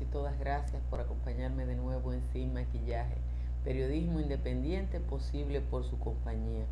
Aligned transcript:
y 0.00 0.04
todas 0.06 0.38
gracias 0.38 0.82
por 0.88 1.00
acompañarme 1.00 1.66
de 1.66 1.74
nuevo 1.74 2.12
en 2.12 2.22
Sin 2.32 2.54
Maquillaje, 2.54 3.16
periodismo 3.64 4.20
independiente 4.20 5.00
posible 5.00 5.60
por 5.60 5.84
su 5.84 5.98
compañía. 5.98 6.64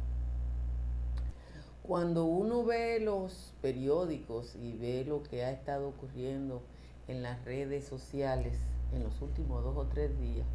Cuando 1.83 2.25
uno 2.25 2.65
ve 2.65 3.01
los 3.01 3.53
periódicos 3.61 4.55
y 4.57 4.73
ve 4.73 5.05
lo 5.05 5.23
que 5.23 5.45
ha 5.45 5.51
estado 5.51 5.89
ocurriendo 5.89 6.63
en 7.09 7.23
las 7.23 7.45
redes 7.45 7.85
sociales 7.85 8.55
en 8.93 9.03
los 9.03 9.21
últimos 9.21 9.65
dos 9.65 9.77
o 9.77 9.87
tres 9.87 10.19
días, 10.21 10.47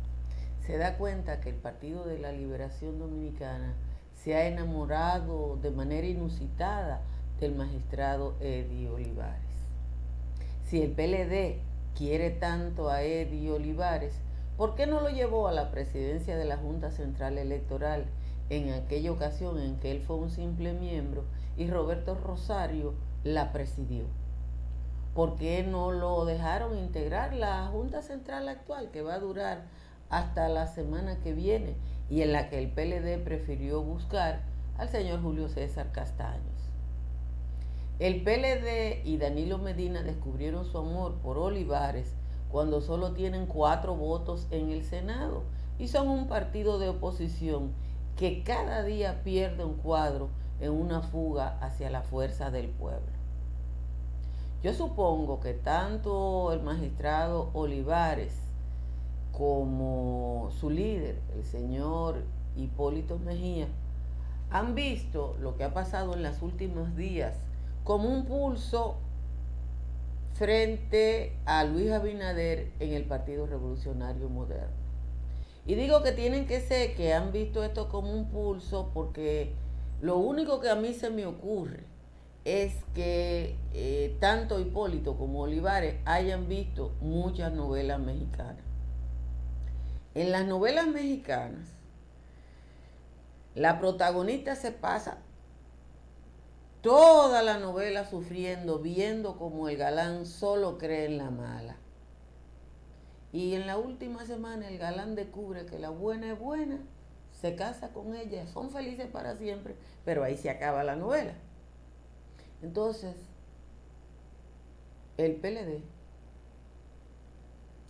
se 0.66 0.78
da 0.78 0.98
cuenta 0.98 1.42
que 1.42 1.50
el 1.50 1.58
Partido 1.58 2.06
de 2.06 2.18
la 2.18 2.32
Liberación 2.32 2.98
Dominicana 2.98 3.74
se 4.16 4.36
ha 4.36 4.48
enamorado 4.48 5.58
de 5.62 5.72
manera 5.72 6.08
inusitada 6.08 7.02
del 7.40 7.54
magistrado 7.54 8.36
Eddie 8.40 8.90
Olivares. 8.90 9.42
Si 10.66 10.82
el 10.82 10.92
PLD 10.92 11.75
quiere 11.96 12.30
tanto 12.30 12.90
a 12.90 13.04
Eddie 13.04 13.52
Olivares, 13.52 14.14
¿por 14.58 14.76
qué 14.76 14.86
no 14.86 15.00
lo 15.00 15.10
llevó 15.10 15.48
a 15.48 15.54
la 15.54 15.72
presidencia 15.72 16.36
de 16.36 16.46
la 16.46 16.58
Junta 16.58 16.92
Central 16.92 17.38
Electoral 17.38 18.06
en 18.50 18.74
aquella 18.74 19.12
ocasión 19.12 19.60
en 19.60 19.78
que 19.78 19.92
él 19.92 20.02
fue 20.02 20.18
un 20.18 20.30
simple 20.30 20.74
miembro 20.74 21.24
y 21.58 21.68
Roberto 21.68 22.16
Rosario 22.16 22.94
la 23.24 23.54
presidió? 23.54 24.04
¿Por 25.14 25.38
qué 25.38 25.64
no 25.64 25.92
lo 25.92 26.26
dejaron 26.26 26.78
integrar 26.78 27.34
la 27.34 27.68
Junta 27.68 28.02
Central 28.02 28.50
actual 28.50 28.92
que 28.92 29.02
va 29.02 29.14
a 29.14 29.20
durar 29.20 29.64
hasta 30.10 30.50
la 30.50 30.68
semana 30.68 31.22
que 31.22 31.34
viene 31.34 31.76
y 32.10 32.22
en 32.22 32.34
la 32.34 32.50
que 32.50 32.60
el 32.60 32.70
PLD 32.70 33.24
prefirió 33.24 33.82
buscar 33.82 34.42
al 34.78 34.90
señor 34.90 35.22
Julio 35.22 35.48
César 35.48 35.94
Castaños? 35.94 36.55
El 37.98 38.24
PLD 38.24 39.06
y 39.06 39.16
Danilo 39.18 39.58
Medina 39.58 40.04
descubrieron 40.04 40.66
su 40.66 40.78
amor 40.78 41.14
por 41.24 41.38
Olivares 41.38 42.14
cuando 42.52 42.82
solo 42.82 43.14
tienen 43.14 43.46
cuatro 43.46 43.96
votos 43.96 44.48
en 44.52 44.70
el 44.70 44.84
Senado 44.84 45.44
y 45.80 45.88
son 45.88 46.10
un 46.10 46.28
partido 46.28 46.78
de 46.78 46.90
oposición 46.90 47.72
que 48.18 48.44
cada 48.44 48.84
día 48.84 49.24
pierde 49.24 49.64
un 49.64 49.76
cuadro 49.76 50.28
en 50.60 50.72
una 50.72 51.02
fuga 51.02 51.58
hacia 51.62 51.90
la 51.90 52.02
fuerza 52.02 52.52
del 52.52 52.68
pueblo. 52.68 53.14
Yo 54.62 54.74
supongo 54.74 55.40
que 55.40 55.54
tanto 55.54 56.52
el 56.52 56.62
magistrado 56.64 57.50
Olivares 57.54 58.34
como 59.32 60.50
su 60.60 60.70
líder, 60.70 61.22
el 61.34 61.46
señor 61.46 62.24
Hipólito 62.58 63.20
Mejía, 63.20 63.68
han 64.50 64.76
visto 64.76 65.38
lo 65.40 65.56
que 65.56 65.64
ha 65.64 65.74
pasado 65.74 66.14
en 66.14 66.24
los 66.24 66.42
últimos 66.42 66.94
días 66.98 67.36
como 67.86 68.10
un 68.10 68.26
pulso 68.26 68.98
frente 70.34 71.38
a 71.46 71.64
Luis 71.64 71.92
Abinader 71.92 72.72
en 72.80 72.94
el 72.94 73.06
Partido 73.06 73.46
Revolucionario 73.46 74.28
Moderno. 74.28 74.76
Y 75.68 75.76
digo 75.76 76.04
que 76.04 76.12
tienen 76.12 76.48
que 76.48 76.60
ser 76.60 76.96
que 76.96 77.14
han 77.14 77.32
visto 77.32 77.64
esto 77.64 77.88
como 77.88 78.12
un 78.12 78.30
pulso 78.30 78.92
porque 78.94 79.54
lo 80.02 80.18
único 80.18 80.60
que 80.60 80.70
a 80.70 80.76
mí 80.76 80.94
se 80.94 81.12
me 81.12 81.28
ocurre 81.28 81.84
es 82.44 82.74
que 82.96 83.56
eh, 83.74 84.18
tanto 84.20 84.60
Hipólito 84.60 85.16
como 85.16 85.42
Olivares 85.42 85.96
hayan 86.06 86.50
visto 86.50 86.92
muchas 87.02 87.54
novelas 87.54 88.00
mexicanas. 88.00 88.64
En 90.16 90.32
las 90.32 90.46
novelas 90.46 90.88
mexicanas, 90.88 91.68
la 93.54 93.80
protagonista 93.80 94.56
se 94.56 94.72
pasa 94.72 95.20
toda 96.86 97.42
la 97.42 97.58
novela 97.58 98.06
sufriendo, 98.06 98.78
viendo 98.78 99.40
como 99.40 99.70
el 99.70 99.76
galán 99.76 100.28
solo 100.28 100.78
cree 100.78 101.06
en 101.06 101.18
la 101.18 101.32
mala. 101.32 101.78
Y 103.34 103.56
en 103.56 103.66
la 103.66 103.80
última 103.80 104.24
semana 104.28 104.70
el 104.70 104.78
galán 104.78 105.16
descubre 105.16 105.66
que 105.66 105.80
la 105.80 105.90
buena 105.90 106.32
es 106.32 106.40
buena, 106.40 106.78
se 107.32 107.56
casa 107.56 107.92
con 107.92 108.14
ella, 108.16 108.46
son 108.46 108.70
felices 108.70 109.08
para 109.08 109.36
siempre, 109.36 109.76
pero 110.06 110.24
ahí 110.24 110.38
se 110.38 110.52
acaba 110.52 110.84
la 110.84 110.96
novela. 110.96 111.34
Entonces, 112.62 113.16
el 115.18 115.38
PLD 115.38 115.82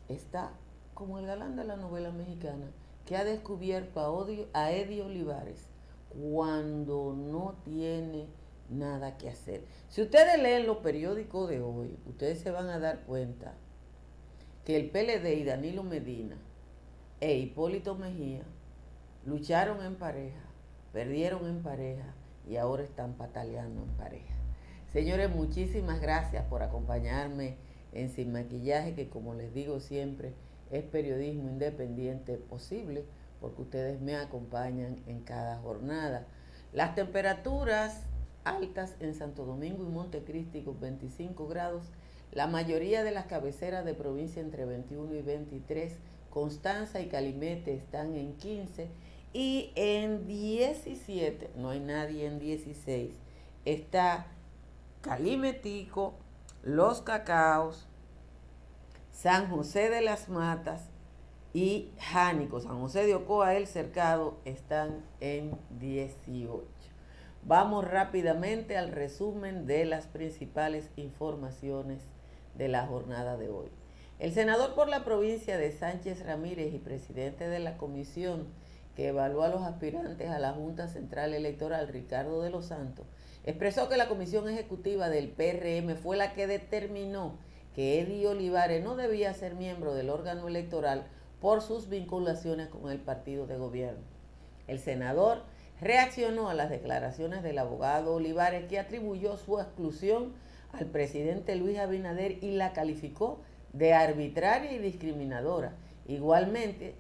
está 0.08 0.54
como 0.94 1.20
el 1.20 1.26
galán 1.26 1.58
de 1.58 1.66
la 1.66 1.76
novela 1.76 2.12
mexicana 2.12 2.68
que 3.06 3.18
ha 3.18 3.26
descubierto 3.26 4.00
a, 4.00 4.58
a 4.58 4.72
Eddie 4.72 5.04
Olivares 5.04 5.68
cuando 6.14 7.14
no 7.14 7.56
tiene 7.66 8.30
nada 8.70 9.18
que 9.18 9.30
hacer. 9.30 9.64
Si 9.90 10.02
ustedes 10.02 10.42
leen 10.42 10.66
los 10.66 10.78
periódicos 10.78 11.50
de 11.50 11.62
hoy, 11.62 11.98
ustedes 12.06 12.40
se 12.40 12.52
van 12.52 12.70
a 12.70 12.80
dar 12.80 13.02
cuenta 13.02 13.54
que 14.64 14.76
el 14.78 14.90
PLD 14.90 15.38
y 15.38 15.44
Danilo 15.44 15.84
Medina 15.84 16.38
e 17.22 17.38
Hipólito 17.38 17.96
Mejía 17.96 18.44
lucharon 19.26 19.84
en 19.84 19.96
pareja, 19.96 20.42
perdieron 20.92 21.48
en 21.48 21.62
pareja 21.62 22.14
y 22.48 22.58
ahora 22.58 22.84
están 22.84 23.14
pataleando 23.14 23.84
en 23.84 23.90
pareja. 23.90 24.34
Señores, 24.92 25.30
muchísimas 25.30 26.00
gracias 26.00 26.46
por 26.46 26.64
acompañarme 26.64 27.58
en 27.92 28.10
Sin 28.10 28.32
Maquillaje, 28.32 28.94
que 28.94 29.10
como 29.10 29.34
les 29.34 29.54
digo 29.54 29.80
siempre, 29.80 30.34
es 30.72 30.84
periodismo 30.84 31.50
independiente 31.50 32.38
posible, 32.38 33.06
porque 33.40 33.62
ustedes 33.62 34.02
me 34.02 34.16
acompañan 34.16 34.98
en 35.08 35.22
cada 35.22 35.58
jornada. 35.58 36.26
Las 36.74 36.96
temperaturas 36.96 38.04
altas 38.46 38.96
en 39.00 39.14
Santo 39.14 39.46
Domingo 39.46 39.84
y 39.84 39.90
Montecristi 39.92 40.62
con 40.62 40.80
25 40.80 41.48
grados. 41.48 41.92
La 42.32 42.48
mayoría 42.48 43.04
de 43.04 43.12
las 43.12 43.26
cabeceras 43.26 43.84
de 43.84 43.94
provincia 43.94 44.42
entre 44.42 44.66
21 44.66 45.14
y 45.16 45.22
23. 45.22 45.98
Constanza 46.30 47.02
y 47.02 47.08
Calimete 47.08 47.74
están 47.74 48.16
en 48.16 48.38
15. 48.38 48.90
Y 49.36 49.74
en 49.76 50.28
17, 50.28 51.52
no 51.58 51.72
hay 51.72 51.82
nadie 51.82 52.26
en 52.26 52.40
16, 52.40 53.12
está 53.66 54.28
Calimetico, 55.02 56.14
Los 56.64 57.02
Cacaos, 57.02 57.86
San 59.12 59.50
José 59.50 59.90
de 59.90 60.00
las 60.00 60.30
Matas 60.30 60.90
y 61.54 61.92
Jánico. 62.00 62.62
San 62.62 62.80
José 62.80 63.06
de 63.06 63.16
Ocoa, 63.16 63.56
El 63.56 63.68
Cercado, 63.68 64.38
están 64.46 65.04
en 65.20 65.58
18. 65.82 66.75
Vamos 67.48 67.86
rápidamente 67.86 68.76
al 68.76 68.92
resumen 68.92 69.68
de 69.68 69.86
las 69.86 70.08
principales 70.08 70.90
informaciones 70.96 72.02
de 72.56 72.68
la 72.70 72.88
jornada 72.88 73.38
de 73.38 73.50
hoy. 73.50 73.68
El 74.18 74.34
senador 74.34 74.74
por 74.74 74.90
la 74.90 75.06
provincia 75.06 75.60
de 75.60 75.72
Sánchez 75.72 76.26
Ramírez 76.26 76.74
y 76.74 76.80
presidente 76.80 77.48
de 77.48 77.60
la 77.60 77.78
comisión 77.78 78.48
que 78.96 79.10
evalúa 79.10 79.46
a 79.46 79.50
los 79.50 79.62
aspirantes 79.62 80.28
a 80.32 80.40
la 80.40 80.54
Junta 80.54 80.88
Central 80.88 81.36
Electoral, 81.36 81.88
Ricardo 81.88 82.42
de 82.42 82.50
los 82.50 82.66
Santos, 82.66 83.06
expresó 83.44 83.90
que 83.90 83.98
la 83.98 84.08
comisión 84.08 84.50
ejecutiva 84.50 85.10
del 85.10 85.30
PRM 85.30 85.98
fue 85.98 86.18
la 86.18 86.34
que 86.34 86.48
determinó 86.48 87.38
que 87.76 88.02
Eddie 88.02 88.26
Olivares 88.26 88.84
no 88.84 88.96
debía 88.96 89.32
ser 89.36 89.54
miembro 89.54 89.94
del 89.94 90.10
órgano 90.10 90.48
electoral 90.48 91.06
por 91.40 91.62
sus 91.62 91.90
vinculaciones 91.90 92.70
con 92.70 92.90
el 92.90 92.98
partido 92.98 93.46
de 93.46 93.58
gobierno. 93.58 94.02
El 94.66 94.80
senador 94.80 95.44
reaccionó 95.82 96.50
a 96.50 96.54
las 96.54 96.70
declaraciones 96.70 97.44
del 97.44 97.58
abogado 97.58 98.16
Olivares 98.16 98.66
que 98.68 98.80
atribuyó 98.80 99.38
su 99.38 99.60
exclusión 99.60 100.34
al 100.72 100.86
presidente 100.86 101.56
Luis 101.56 101.78
Abinader 101.78 102.44
y 102.44 102.52
la 102.52 102.74
calificó 102.74 103.40
de 103.74 103.94
arbitraria 103.94 104.72
y 104.72 104.80
discriminadora. 104.80 105.74
Igualmente, 106.08 106.96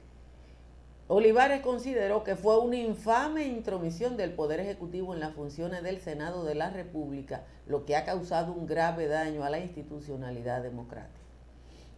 Olivares 1.08 1.62
consideró 1.62 2.24
que 2.24 2.36
fue 2.36 2.58
una 2.58 2.78
infame 2.78 3.46
intromisión 3.46 4.18
del 4.18 4.34
Poder 4.34 4.60
Ejecutivo 4.60 5.14
en 5.14 5.20
las 5.20 5.34
funciones 5.36 5.84
del 5.84 6.00
Senado 6.00 6.44
de 6.44 6.56
la 6.56 6.72
República, 6.72 7.44
lo 7.68 7.86
que 7.86 7.96
ha 7.96 8.06
causado 8.06 8.54
un 8.54 8.66
grave 8.66 9.08
daño 9.08 9.44
a 9.44 9.52
la 9.52 9.60
institucionalidad 9.60 10.64
democrática. 10.64 11.20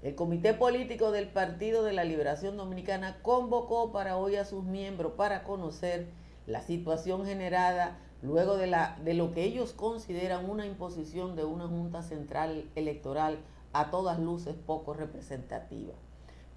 El 0.03 0.13
Comité 0.13 0.53
Político 0.53 1.11
del 1.11 1.29
Partido 1.29 1.83
de 1.83 1.93
la 1.93 2.03
Liberación 2.03 2.57
Dominicana 2.57 3.17
convocó 3.21 3.91
para 3.91 4.17
hoy 4.17 4.35
a 4.35 4.45
sus 4.45 4.63
miembros 4.65 5.13
para 5.13 5.43
conocer 5.43 6.07
la 6.47 6.61
situación 6.61 7.25
generada 7.25 7.99
luego 8.21 8.57
de, 8.57 8.67
la, 8.67 8.97
de 9.03 9.13
lo 9.13 9.33
que 9.33 9.43
ellos 9.43 9.73
consideran 9.73 10.49
una 10.49 10.65
imposición 10.65 11.35
de 11.35 11.43
una 11.43 11.67
Junta 11.67 12.01
Central 12.01 12.69
Electoral 12.75 13.37
a 13.73 13.91
todas 13.91 14.17
luces 14.17 14.55
poco 14.65 14.93
representativa. 14.93 15.93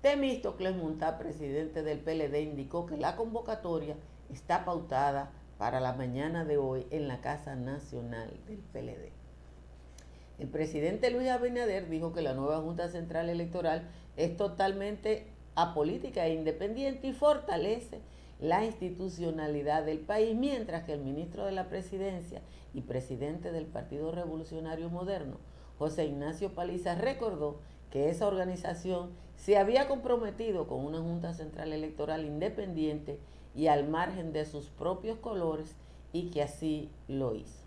Temístocles 0.00 0.74
Montá, 0.76 1.18
presidente 1.18 1.82
del 1.82 1.98
PLD, 1.98 2.40
indicó 2.40 2.86
que 2.86 2.96
la 2.96 3.16
convocatoria 3.16 3.96
está 4.30 4.64
pautada 4.64 5.32
para 5.58 5.80
la 5.80 5.92
mañana 5.92 6.46
de 6.46 6.56
hoy 6.56 6.86
en 6.90 7.06
la 7.06 7.20
Casa 7.20 7.54
Nacional 7.54 8.32
del 8.46 8.58
PLD. 8.58 9.12
El 10.38 10.48
presidente 10.48 11.10
Luis 11.10 11.28
Abinader 11.28 11.90
dijo 11.90 12.14
que 12.14 12.22
la 12.22 12.32
nueva 12.32 12.60
Junta 12.60 12.88
Central 12.88 13.28
Electoral 13.28 13.90
es 14.16 14.38
totalmente 14.38 15.26
apolítica 15.54 16.26
e 16.26 16.32
independiente 16.32 17.08
y 17.08 17.12
fortalece 17.12 18.00
la 18.40 18.64
institucionalidad 18.64 19.84
del 19.84 19.98
país, 20.00 20.34
mientras 20.34 20.84
que 20.84 20.94
el 20.94 21.02
ministro 21.02 21.44
de 21.44 21.52
la 21.52 21.68
Presidencia 21.68 22.40
y 22.72 22.80
presidente 22.82 23.52
del 23.52 23.66
Partido 23.66 24.12
Revolucionario 24.12 24.88
Moderno, 24.88 25.36
José 25.78 26.06
Ignacio 26.06 26.54
Paliza, 26.54 26.94
recordó 26.94 27.60
que 27.90 28.08
esa 28.08 28.26
organización 28.26 29.10
se 29.36 29.58
había 29.58 29.88
comprometido 29.88 30.66
con 30.66 30.84
una 30.84 31.00
Junta 31.00 31.34
Central 31.34 31.72
Electoral 31.72 32.24
independiente 32.24 33.18
y 33.54 33.66
al 33.66 33.88
margen 33.88 34.32
de 34.32 34.44
sus 34.44 34.66
propios 34.66 35.18
colores 35.18 35.76
y 36.12 36.30
que 36.30 36.42
así 36.42 36.90
lo 37.08 37.34
hizo. 37.34 37.60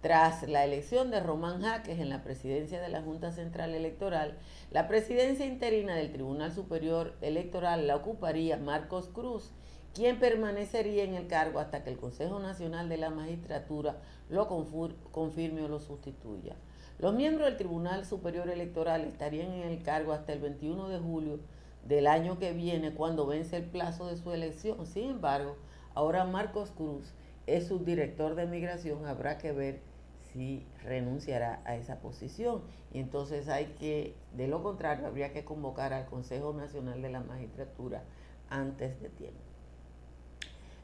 Tras 0.00 0.48
la 0.48 0.64
elección 0.64 1.10
de 1.10 1.18
Román 1.18 1.60
Jaques 1.60 1.98
en 1.98 2.08
la 2.08 2.22
presidencia 2.22 2.80
de 2.80 2.88
la 2.88 3.02
Junta 3.02 3.32
Central 3.32 3.74
Electoral, 3.74 4.38
la 4.70 4.86
presidencia 4.86 5.44
interina 5.44 5.96
del 5.96 6.12
Tribunal 6.12 6.52
Superior 6.52 7.16
Electoral 7.20 7.88
la 7.88 7.96
ocuparía 7.96 8.58
Marcos 8.58 9.08
Cruz, 9.08 9.50
quien 9.94 10.18
permanecería 10.18 11.04
en 11.04 11.14
el 11.14 11.26
cargo 11.26 11.58
hasta 11.58 11.82
que 11.82 11.90
el 11.90 11.98
Consejo 11.98 12.38
Nacional 12.38 12.88
de 12.88 12.98
la 12.98 13.10
Magistratura 13.10 13.96
lo 14.28 14.46
confirme 14.46 15.62
o 15.62 15.68
lo 15.68 15.80
sustituya. 15.80 16.54
Los 16.98 17.14
miembros 17.14 17.48
del 17.48 17.56
Tribunal 17.56 18.04
Superior 18.04 18.48
Electoral 18.48 19.04
estarían 19.04 19.52
en 19.52 19.68
el 19.68 19.82
cargo 19.82 20.12
hasta 20.12 20.32
el 20.32 20.40
21 20.40 20.88
de 20.88 20.98
julio 20.98 21.40
del 21.84 22.06
año 22.06 22.38
que 22.38 22.52
viene, 22.52 22.92
cuando 22.92 23.26
vence 23.26 23.56
el 23.56 23.64
plazo 23.64 24.06
de 24.06 24.16
su 24.16 24.32
elección. 24.32 24.84
Sin 24.84 25.10
embargo, 25.10 25.56
ahora 25.94 26.24
Marcos 26.24 26.70
Cruz 26.70 27.14
es 27.46 27.68
subdirector 27.68 28.34
de 28.34 28.46
migración, 28.46 29.06
habrá 29.06 29.38
que 29.38 29.52
ver 29.52 29.80
si 30.32 30.66
renunciará 30.84 31.62
a 31.64 31.76
esa 31.76 32.00
posición. 32.00 32.62
Y 32.92 32.98
entonces 32.98 33.48
hay 33.48 33.66
que, 33.78 34.14
de 34.34 34.48
lo 34.48 34.62
contrario, 34.62 35.06
habría 35.06 35.32
que 35.32 35.44
convocar 35.44 35.92
al 35.92 36.06
Consejo 36.06 36.52
Nacional 36.52 37.00
de 37.00 37.10
la 37.10 37.20
Magistratura 37.20 38.02
antes 38.50 39.00
de 39.00 39.08
tiempo. 39.08 39.47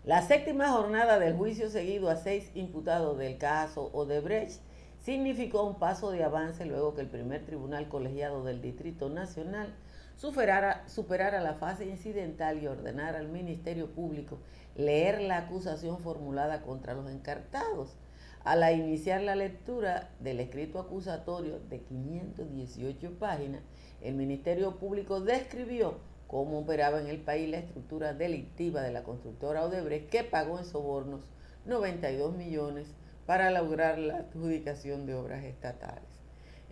La 0.04 0.20
séptima 0.20 0.68
jornada 0.68 1.18
del 1.18 1.34
juicio 1.34 1.70
seguido 1.70 2.10
a 2.10 2.16
seis 2.16 2.50
imputados 2.54 3.16
del 3.16 3.38
caso 3.38 3.88
Odebrecht 3.94 4.60
significó 5.00 5.62
un 5.62 5.78
paso 5.78 6.10
de 6.10 6.22
avance 6.22 6.66
luego 6.66 6.92
que 6.92 7.00
el 7.00 7.08
primer 7.08 7.46
tribunal 7.46 7.88
colegiado 7.88 8.44
del 8.44 8.60
Distrito 8.60 9.08
Nacional 9.08 9.74
superara, 10.18 11.40
la 11.40 11.54
fase 11.54 11.86
incidental 11.86 12.62
y 12.62 12.66
ordenara 12.66 13.18
al 13.18 13.28
Ministerio 13.28 13.94
Público 13.94 14.40
leer 14.76 15.22
la 15.22 15.38
acusación 15.38 15.98
formulada 15.98 16.60
contra 16.60 16.92
los 16.92 17.10
encartados. 17.10 17.96
Al 18.44 18.62
iniciar 18.78 19.22
la 19.22 19.36
lectura 19.36 20.10
del 20.20 20.38
escrito 20.40 20.80
acusatorio 20.80 21.60
de 21.70 21.80
518 21.80 23.18
páginas, 23.18 23.62
el 24.02 24.16
Ministerio 24.16 24.76
Público 24.76 25.22
describió 25.22 25.94
cómo 26.34 26.58
operaba 26.58 27.00
en 27.00 27.06
el 27.06 27.20
país 27.20 27.48
la 27.48 27.58
estructura 27.58 28.12
delictiva 28.12 28.82
de 28.82 28.90
la 28.90 29.04
constructora 29.04 29.64
Odebrecht 29.64 30.10
que 30.10 30.24
pagó 30.24 30.58
en 30.58 30.64
sobornos 30.64 31.20
92 31.64 32.34
millones 32.34 32.88
para 33.24 33.52
lograr 33.52 33.98
la 33.98 34.16
adjudicación 34.16 35.06
de 35.06 35.14
obras 35.14 35.44
estatales. 35.44 36.08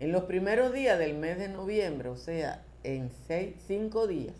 En 0.01 0.11
los 0.11 0.25
primeros 0.25 0.73
días 0.73 0.99
del 0.99 1.17
mes 1.17 1.39
de 1.39 1.47
noviembre, 1.47 2.09
o 2.09 2.17
sea, 2.17 2.65
en 2.83 3.13
seis, 3.29 3.55
cinco 3.69 4.09
días, 4.09 4.35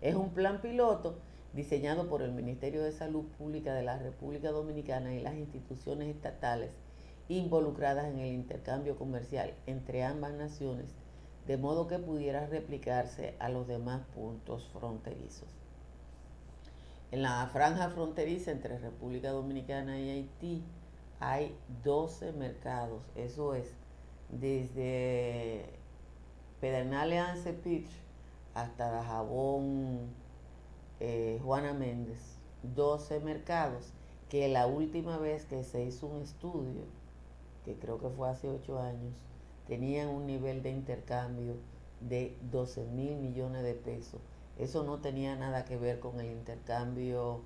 Es 0.00 0.14
un 0.14 0.30
plan 0.30 0.60
piloto 0.60 1.18
diseñado 1.52 2.08
por 2.08 2.22
el 2.22 2.32
Ministerio 2.32 2.82
de 2.82 2.92
Salud 2.92 3.24
Pública 3.38 3.74
de 3.74 3.82
la 3.82 3.98
República 3.98 4.50
Dominicana 4.50 5.14
y 5.14 5.20
las 5.20 5.34
instituciones 5.34 6.08
estatales 6.08 6.70
involucradas 7.28 8.06
en 8.06 8.18
el 8.18 8.32
intercambio 8.32 8.96
comercial 8.96 9.54
entre 9.66 10.04
ambas 10.04 10.32
naciones, 10.34 10.86
de 11.46 11.56
modo 11.56 11.86
que 11.86 11.98
pudiera 11.98 12.46
replicarse 12.46 13.34
a 13.38 13.48
los 13.48 13.66
demás 13.66 14.02
puntos 14.14 14.68
fronterizos. 14.72 15.48
En 17.10 17.22
la 17.22 17.48
franja 17.52 17.90
fronteriza 17.90 18.50
entre 18.50 18.78
República 18.78 19.30
Dominicana 19.30 19.98
y 19.98 20.10
Haití 20.10 20.62
hay 21.20 21.56
12 21.84 22.32
mercados, 22.32 23.02
eso 23.14 23.54
es, 23.54 23.72
desde 24.28 25.64
Pedernales 26.60 27.20
Ancepich 27.20 27.88
hasta 28.54 29.02
Jabón 29.04 30.08
eh, 31.00 31.40
Juana 31.42 31.72
Méndez, 31.72 32.38
12 32.62 33.20
mercados, 33.20 33.92
que 34.28 34.48
la 34.48 34.66
última 34.66 35.18
vez 35.18 35.44
que 35.44 35.62
se 35.62 35.84
hizo 35.84 36.06
un 36.06 36.22
estudio, 36.22 36.82
que 37.64 37.74
creo 37.74 37.98
que 37.98 38.08
fue 38.08 38.28
hace 38.28 38.48
8 38.48 38.80
años, 38.80 39.14
tenían 39.66 40.08
un 40.08 40.26
nivel 40.26 40.62
de 40.62 40.70
intercambio 40.70 41.54
de 42.00 42.36
12 42.50 42.84
mil 42.86 43.16
millones 43.16 43.62
de 43.62 43.74
pesos. 43.74 44.20
Eso 44.58 44.84
no 44.84 45.00
tenía 45.00 45.36
nada 45.36 45.64
que 45.64 45.76
ver 45.76 46.00
con 46.00 46.18
el 46.20 46.30
intercambio 46.30 47.40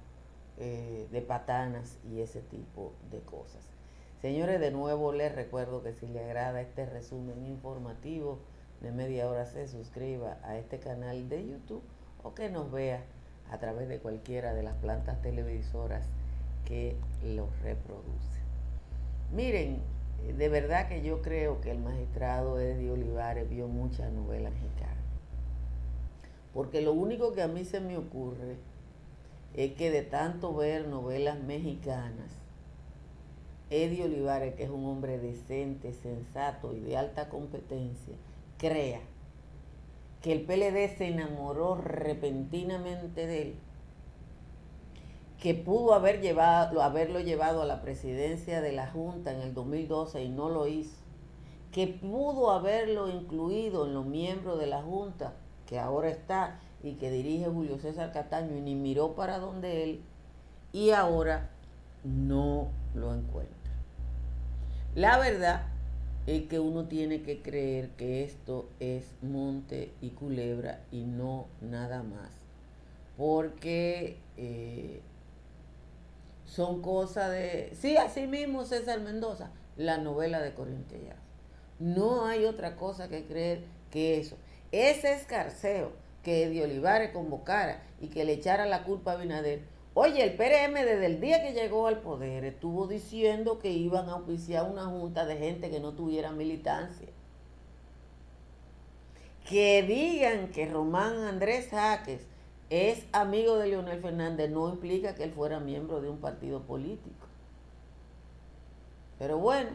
eh, 0.58 1.08
de 1.10 1.22
patanas 1.22 1.98
y 2.04 2.20
ese 2.20 2.40
tipo 2.40 2.92
de 3.10 3.20
cosas. 3.20 3.68
Señores, 4.20 4.60
de 4.60 4.70
nuevo 4.70 5.12
les 5.12 5.34
recuerdo 5.34 5.82
que 5.82 5.94
si 5.94 6.06
les 6.06 6.22
agrada 6.24 6.60
este 6.60 6.84
resumen 6.84 7.46
informativo 7.46 8.38
de 8.82 8.92
media 8.92 9.28
hora 9.28 9.46
se 9.46 9.66
suscriba 9.66 10.38
a 10.42 10.58
este 10.58 10.78
canal 10.78 11.28
de 11.28 11.46
YouTube 11.46 11.82
o 12.22 12.34
que 12.34 12.50
nos 12.50 12.70
vea 12.70 13.02
a 13.50 13.58
través 13.58 13.88
de 13.88 13.98
cualquiera 13.98 14.54
de 14.54 14.62
las 14.62 14.74
plantas 14.76 15.20
televisoras 15.22 16.06
que 16.64 16.96
los 17.24 17.48
reproduce. 17.62 18.40
Miren, 19.32 19.80
de 20.36 20.48
verdad 20.48 20.88
que 20.88 21.02
yo 21.02 21.22
creo 21.22 21.60
que 21.60 21.70
el 21.70 21.78
magistrado 21.78 22.60
Eddie 22.60 22.90
Olivares 22.90 23.48
vio 23.48 23.68
muchas 23.68 24.12
novelas 24.12 24.52
mexicanas. 24.52 24.96
Porque 26.52 26.80
lo 26.80 26.92
único 26.92 27.32
que 27.32 27.42
a 27.42 27.48
mí 27.48 27.64
se 27.64 27.80
me 27.80 27.96
ocurre 27.96 28.56
es 29.54 29.72
que 29.72 29.90
de 29.90 30.02
tanto 30.02 30.54
ver 30.54 30.86
novelas 30.88 31.40
mexicanas, 31.40 32.30
Eddie 33.70 34.04
Olivares, 34.04 34.54
que 34.54 34.64
es 34.64 34.70
un 34.70 34.84
hombre 34.84 35.18
decente, 35.18 35.92
sensato 35.92 36.74
y 36.74 36.80
de 36.80 36.96
alta 36.96 37.28
competencia, 37.28 38.14
crea 38.58 39.00
que 40.22 40.32
el 40.32 40.42
PLD 40.42 40.96
se 40.96 41.08
enamoró 41.08 41.76
repentinamente 41.76 43.26
de 43.26 43.42
él, 43.42 43.54
que 45.40 45.54
pudo 45.54 45.94
haber 45.94 46.20
llevado, 46.20 46.82
haberlo 46.82 47.20
llevado 47.20 47.62
a 47.62 47.66
la 47.66 47.80
presidencia 47.80 48.60
de 48.60 48.72
la 48.72 48.86
Junta 48.88 49.32
en 49.32 49.40
el 49.40 49.54
2012 49.54 50.22
y 50.22 50.28
no 50.28 50.50
lo 50.50 50.66
hizo, 50.66 50.96
que 51.72 51.86
pudo 51.86 52.50
haberlo 52.50 53.08
incluido 53.08 53.86
en 53.86 53.94
los 53.94 54.04
miembros 54.04 54.58
de 54.58 54.66
la 54.66 54.82
Junta, 54.82 55.32
que 55.66 55.78
ahora 55.78 56.10
está 56.10 56.60
y 56.82 56.94
que 56.94 57.10
dirige 57.10 57.46
Julio 57.46 57.78
César 57.78 58.12
Cataño 58.12 58.56
y 58.56 58.60
ni 58.60 58.74
miró 58.74 59.14
para 59.14 59.38
donde 59.38 59.84
él, 59.84 60.02
y 60.72 60.90
ahora 60.90 61.50
no 62.04 62.68
lo 62.94 63.14
encuentra. 63.14 63.54
La 64.94 65.18
verdad 65.18 65.66
es 66.26 66.42
que 66.44 66.58
uno 66.58 66.84
tiene 66.86 67.22
que 67.22 67.40
creer 67.40 67.90
que 67.90 68.24
esto 68.24 68.68
es 68.78 69.04
monte 69.22 69.92
y 70.00 70.10
culebra 70.10 70.80
y 70.92 71.04
no 71.04 71.46
nada 71.60 72.02
más. 72.02 72.30
Porque 73.16 74.16
eh, 74.36 75.00
son 76.46 76.82
cosas 76.82 77.30
de... 77.30 77.72
Sí, 77.80 77.96
así 77.96 78.26
mismo 78.26 78.64
César 78.64 79.00
Mendoza, 79.00 79.50
la 79.76 79.98
novela 79.98 80.40
de 80.40 80.52
Corintellado. 80.52 81.20
No 81.78 82.26
hay 82.26 82.44
otra 82.44 82.76
cosa 82.76 83.08
que 83.08 83.24
creer 83.24 83.62
que 83.90 84.18
eso. 84.18 84.36
Ese 84.72 85.12
escarceo 85.12 85.92
que 86.22 86.44
Eddie 86.44 86.64
Olivares 86.64 87.12
convocara 87.12 87.82
y 88.00 88.08
que 88.08 88.24
le 88.24 88.34
echara 88.34 88.66
la 88.66 88.84
culpa 88.84 89.12
a 89.12 89.16
Binader. 89.16 89.60
Oye, 90.02 90.24
el 90.24 90.32
PRM 90.32 90.72
desde 90.72 91.04
el 91.04 91.20
día 91.20 91.42
que 91.42 91.52
llegó 91.52 91.86
al 91.86 92.00
poder 92.00 92.46
estuvo 92.46 92.86
diciendo 92.86 93.58
que 93.58 93.70
iban 93.70 94.08
a 94.08 94.16
oficiar 94.16 94.64
una 94.64 94.86
junta 94.86 95.26
de 95.26 95.36
gente 95.36 95.68
que 95.68 95.78
no 95.78 95.92
tuviera 95.92 96.30
militancia. 96.30 97.08
Que 99.46 99.82
digan 99.82 100.52
que 100.52 100.64
Román 100.64 101.18
Andrés 101.24 101.68
Jaques 101.68 102.26
es 102.70 103.04
amigo 103.12 103.58
de 103.58 103.68
Leonel 103.68 104.00
Fernández 104.00 104.50
no 104.50 104.70
implica 104.70 105.14
que 105.14 105.24
él 105.24 105.32
fuera 105.32 105.60
miembro 105.60 106.00
de 106.00 106.08
un 106.08 106.16
partido 106.16 106.62
político. 106.62 107.26
Pero 109.18 109.36
bueno, 109.36 109.72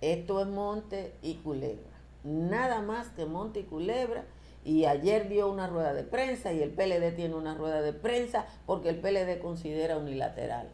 esto 0.00 0.40
es 0.40 0.46
Monte 0.46 1.12
y 1.20 1.34
Culebra. 1.34 2.00
Nada 2.24 2.80
más 2.80 3.08
que 3.08 3.26
Monte 3.26 3.60
y 3.60 3.64
Culebra. 3.64 4.24
Y 4.64 4.84
ayer 4.84 5.28
dio 5.28 5.50
una 5.50 5.66
rueda 5.66 5.94
de 5.94 6.04
prensa 6.04 6.52
y 6.52 6.62
el 6.62 6.70
PLD 6.70 7.14
tiene 7.16 7.34
una 7.34 7.54
rueda 7.54 7.80
de 7.80 7.92
prensa 7.92 8.46
porque 8.66 8.90
el 8.90 9.00
PLD 9.00 9.40
considera 9.40 9.96
unilateral 9.96 10.68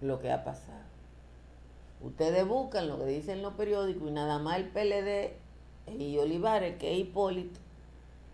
lo 0.00 0.20
que 0.20 0.30
ha 0.30 0.44
pasado. 0.44 0.84
Ustedes 2.02 2.46
buscan 2.46 2.88
lo 2.88 2.98
que 2.98 3.06
dicen 3.06 3.42
los 3.42 3.54
periódicos 3.54 4.08
y 4.08 4.12
nada 4.12 4.38
más 4.38 4.58
el 4.58 4.68
PLD 4.68 5.32
y 5.98 6.18
Olivares, 6.18 6.76
que 6.76 6.94
Hipólito, 6.94 7.58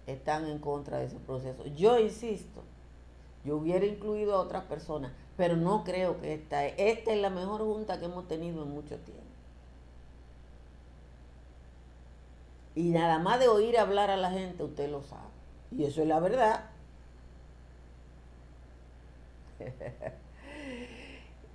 están 0.07 0.47
en 0.47 0.59
contra 0.59 0.99
de 0.99 1.07
ese 1.07 1.17
proceso. 1.17 1.65
Yo 1.77 1.99
insisto, 1.99 2.63
yo 3.45 3.57
hubiera 3.57 3.87
incluido 3.87 4.35
a 4.35 4.41
otras 4.41 4.65
personas, 4.65 5.13
pero 5.37 5.57
no 5.57 5.85
creo 5.85 6.21
que 6.21 6.35
esta, 6.35 6.67
esta 6.67 7.13
es 7.13 7.21
la 7.21 7.31
mejor 7.31 7.61
junta 7.61 8.01
que 8.01 8.07
hemos 8.07 8.27
tenido 8.27 8.63
en 8.63 8.71
mucho 8.71 8.97
tiempo. 8.99 9.23
Y 12.75 12.91
nada 12.91 13.19
más 13.19 13.39
de 13.39 13.49
oír 13.49 13.79
hablar 13.79 14.11
a 14.11 14.17
la 14.17 14.31
gente, 14.31 14.63
usted 14.63 14.91
lo 14.91 15.03
sabe. 15.03 15.29
Y 15.71 15.85
eso 15.85 16.03
es 16.03 16.09
la 16.09 16.21
verdad. 16.21 16.71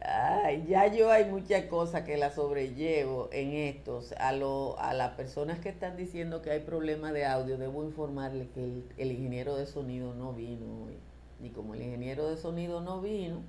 Ay, 0.09 0.65
ya 0.69 0.87
yo 0.87 1.11
hay 1.11 1.25
muchas 1.25 1.65
cosas 1.65 2.03
que 2.03 2.15
la 2.17 2.31
sobrellevo 2.31 3.29
en 3.31 3.51
estos. 3.53 4.13
A, 4.13 4.29
a 4.29 4.93
las 4.93 5.11
personas 5.15 5.59
que 5.59 5.69
están 5.69 5.97
diciendo 5.97 6.41
que 6.41 6.51
hay 6.51 6.59
problemas 6.61 7.13
de 7.13 7.25
audio, 7.25 7.57
debo 7.57 7.83
informarle 7.83 8.47
que 8.53 8.83
el, 8.97 9.11
ingeniero 9.11 9.57
de 9.57 9.65
sonido 9.65 10.13
no 10.13 10.33
vino 10.33 10.85
hoy. 10.85 10.97
Y 11.43 11.49
como 11.49 11.73
el 11.73 11.81
ingeniero 11.81 12.29
de 12.29 12.37
sonido 12.37 12.79
no 12.79 13.01
vino, 13.01 13.41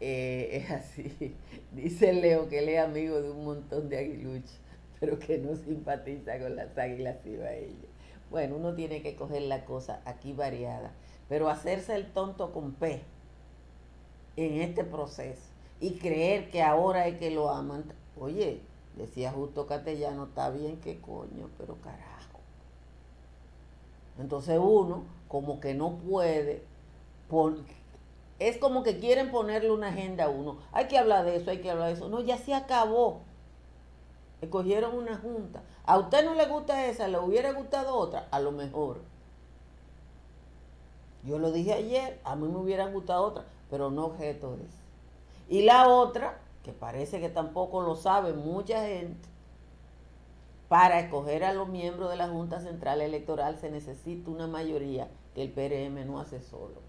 eh, 0.00 0.48
es 0.64 0.70
así. 0.70 1.34
Dice 1.72 2.12
Leo 2.12 2.48
que 2.48 2.60
él 2.60 2.68
es 2.70 2.80
amigo 2.80 3.20
de 3.20 3.30
un 3.30 3.44
montón 3.44 3.88
de 3.88 3.98
aguiluchos, 3.98 4.58
pero 5.00 5.18
que 5.18 5.38
no 5.38 5.56
simpatiza 5.56 6.38
con 6.38 6.56
las 6.56 6.76
águilas 6.78 7.16
ella. 7.24 7.88
Bueno, 8.30 8.56
uno 8.56 8.74
tiene 8.74 9.02
que 9.02 9.14
coger 9.14 9.42
la 9.42 9.64
cosa 9.64 10.00
aquí 10.04 10.32
variada, 10.32 10.92
pero 11.28 11.48
hacerse 11.48 11.94
el 11.94 12.12
tonto 12.12 12.52
con 12.52 12.72
P 12.72 13.02
en 14.36 14.60
este 14.60 14.84
proceso 14.84 15.42
y 15.80 15.98
creer 15.98 16.50
que 16.50 16.62
ahora 16.62 17.06
es 17.06 17.18
que 17.18 17.30
lo 17.30 17.50
aman. 17.50 17.84
Oye, 18.18 18.60
decía 18.96 19.30
justo 19.30 19.66
Castellano, 19.66 20.24
está 20.24 20.50
bien 20.50 20.80
que 20.80 21.00
coño, 21.00 21.50
pero 21.58 21.76
carajo. 21.76 22.40
Entonces 24.18 24.58
uno 24.58 25.04
como 25.28 25.60
que 25.60 25.74
no 25.74 25.98
puede, 25.98 26.62
es 28.38 28.58
como 28.58 28.82
que 28.82 28.98
quieren 28.98 29.30
ponerle 29.30 29.70
una 29.70 29.88
agenda 29.88 30.24
a 30.24 30.28
uno. 30.28 30.58
Hay 30.72 30.86
que 30.86 30.98
hablar 30.98 31.24
de 31.24 31.36
eso, 31.36 31.50
hay 31.50 31.58
que 31.58 31.70
hablar 31.70 31.88
de 31.88 31.94
eso. 31.94 32.08
No, 32.08 32.20
ya 32.20 32.38
se 32.38 32.54
acabó. 32.54 33.20
Escogieron 34.40 34.96
una 34.96 35.16
junta. 35.16 35.62
A 35.84 35.98
usted 35.98 36.24
no 36.24 36.34
le 36.34 36.46
gusta 36.46 36.86
esa, 36.86 37.08
le 37.08 37.18
hubiera 37.18 37.52
gustado 37.52 37.94
otra, 37.94 38.28
a 38.30 38.40
lo 38.40 38.52
mejor. 38.52 39.00
Yo 41.24 41.38
lo 41.38 41.50
dije 41.50 41.72
ayer, 41.72 42.20
a 42.24 42.36
mí 42.36 42.46
me 42.46 42.58
hubiera 42.58 42.86
gustado 42.86 43.24
otra 43.24 43.44
pero 43.70 43.90
no 43.90 44.06
objeto. 44.06 44.56
Y 45.48 45.62
la 45.62 45.88
otra, 45.88 46.38
que 46.62 46.72
parece 46.72 47.20
que 47.20 47.28
tampoco 47.28 47.82
lo 47.82 47.96
sabe 47.96 48.32
mucha 48.32 48.86
gente, 48.86 49.28
para 50.68 50.98
escoger 50.98 51.44
a 51.44 51.52
los 51.52 51.68
miembros 51.68 52.10
de 52.10 52.16
la 52.16 52.28
Junta 52.28 52.60
Central 52.60 53.00
Electoral 53.00 53.56
se 53.56 53.70
necesita 53.70 54.30
una 54.30 54.48
mayoría 54.48 55.08
que 55.34 55.42
el 55.42 55.52
PRM 55.52 56.04
no 56.06 56.18
hace 56.18 56.40
solo. 56.40 56.80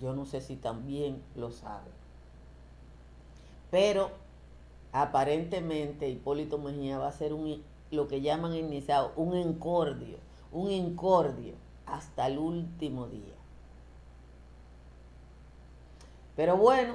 Yo 0.00 0.14
no 0.14 0.26
sé 0.26 0.40
si 0.40 0.56
también 0.56 1.22
lo 1.34 1.50
sabe. 1.50 1.90
Pero 3.70 4.10
aparentemente 4.92 6.08
Hipólito 6.08 6.58
Mejía 6.58 6.98
va 6.98 7.08
a 7.08 7.12
ser 7.12 7.32
lo 7.90 8.08
que 8.08 8.20
llaman 8.20 8.54
iniciado 8.54 9.12
un 9.16 9.36
encordio, 9.36 10.18
un 10.52 10.70
encordio 10.70 11.54
hasta 11.86 12.26
el 12.26 12.38
último 12.38 13.06
día. 13.06 13.34
Pero 16.36 16.56
bueno, 16.56 16.94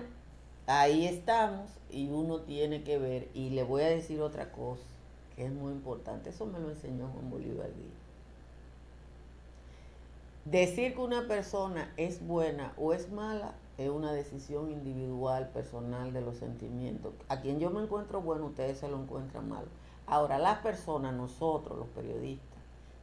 ahí 0.67 1.05
estamos 1.05 1.69
y 1.91 2.09
uno 2.09 2.39
tiene 2.39 2.83
que 2.83 2.97
ver. 2.97 3.29
Y 3.33 3.51
le 3.51 3.63
voy 3.63 3.83
a 3.83 3.89
decir 3.89 4.21
otra 4.21 4.51
cosa 4.51 4.83
que 5.35 5.45
es 5.45 5.51
muy 5.51 5.71
importante. 5.71 6.29
Eso 6.29 6.45
me 6.45 6.59
lo 6.59 6.69
enseñó 6.69 7.07
Juan 7.09 7.29
Bolívar 7.29 7.67
Díaz. 7.67 8.05
Decir 10.45 10.93
que 10.95 11.01
una 11.01 11.27
persona 11.27 11.93
es 11.97 12.25
buena 12.25 12.73
o 12.77 12.93
es 12.93 13.11
mala 13.11 13.53
es 13.77 13.89
una 13.89 14.13
decisión 14.13 14.71
individual, 14.71 15.49
personal 15.49 16.13
de 16.13 16.21
los 16.21 16.37
sentimientos. 16.37 17.13
A 17.27 17.41
quien 17.41 17.59
yo 17.59 17.69
me 17.69 17.83
encuentro 17.83 18.21
bueno, 18.21 18.45
ustedes 18.45 18.79
se 18.79 18.87
lo 18.87 19.01
encuentran 19.01 19.49
malo. 19.49 19.67
Ahora, 20.07 20.37
las 20.37 20.59
personas, 20.59 21.13
nosotros, 21.13 21.77
los 21.77 21.87
periodistas, 21.89 22.59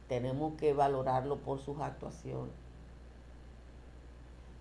tenemos 0.07 0.55
que 0.55 0.73
valorarlo 0.73 1.37
por 1.37 1.59
sus 1.59 1.79
actuaciones 1.79 2.63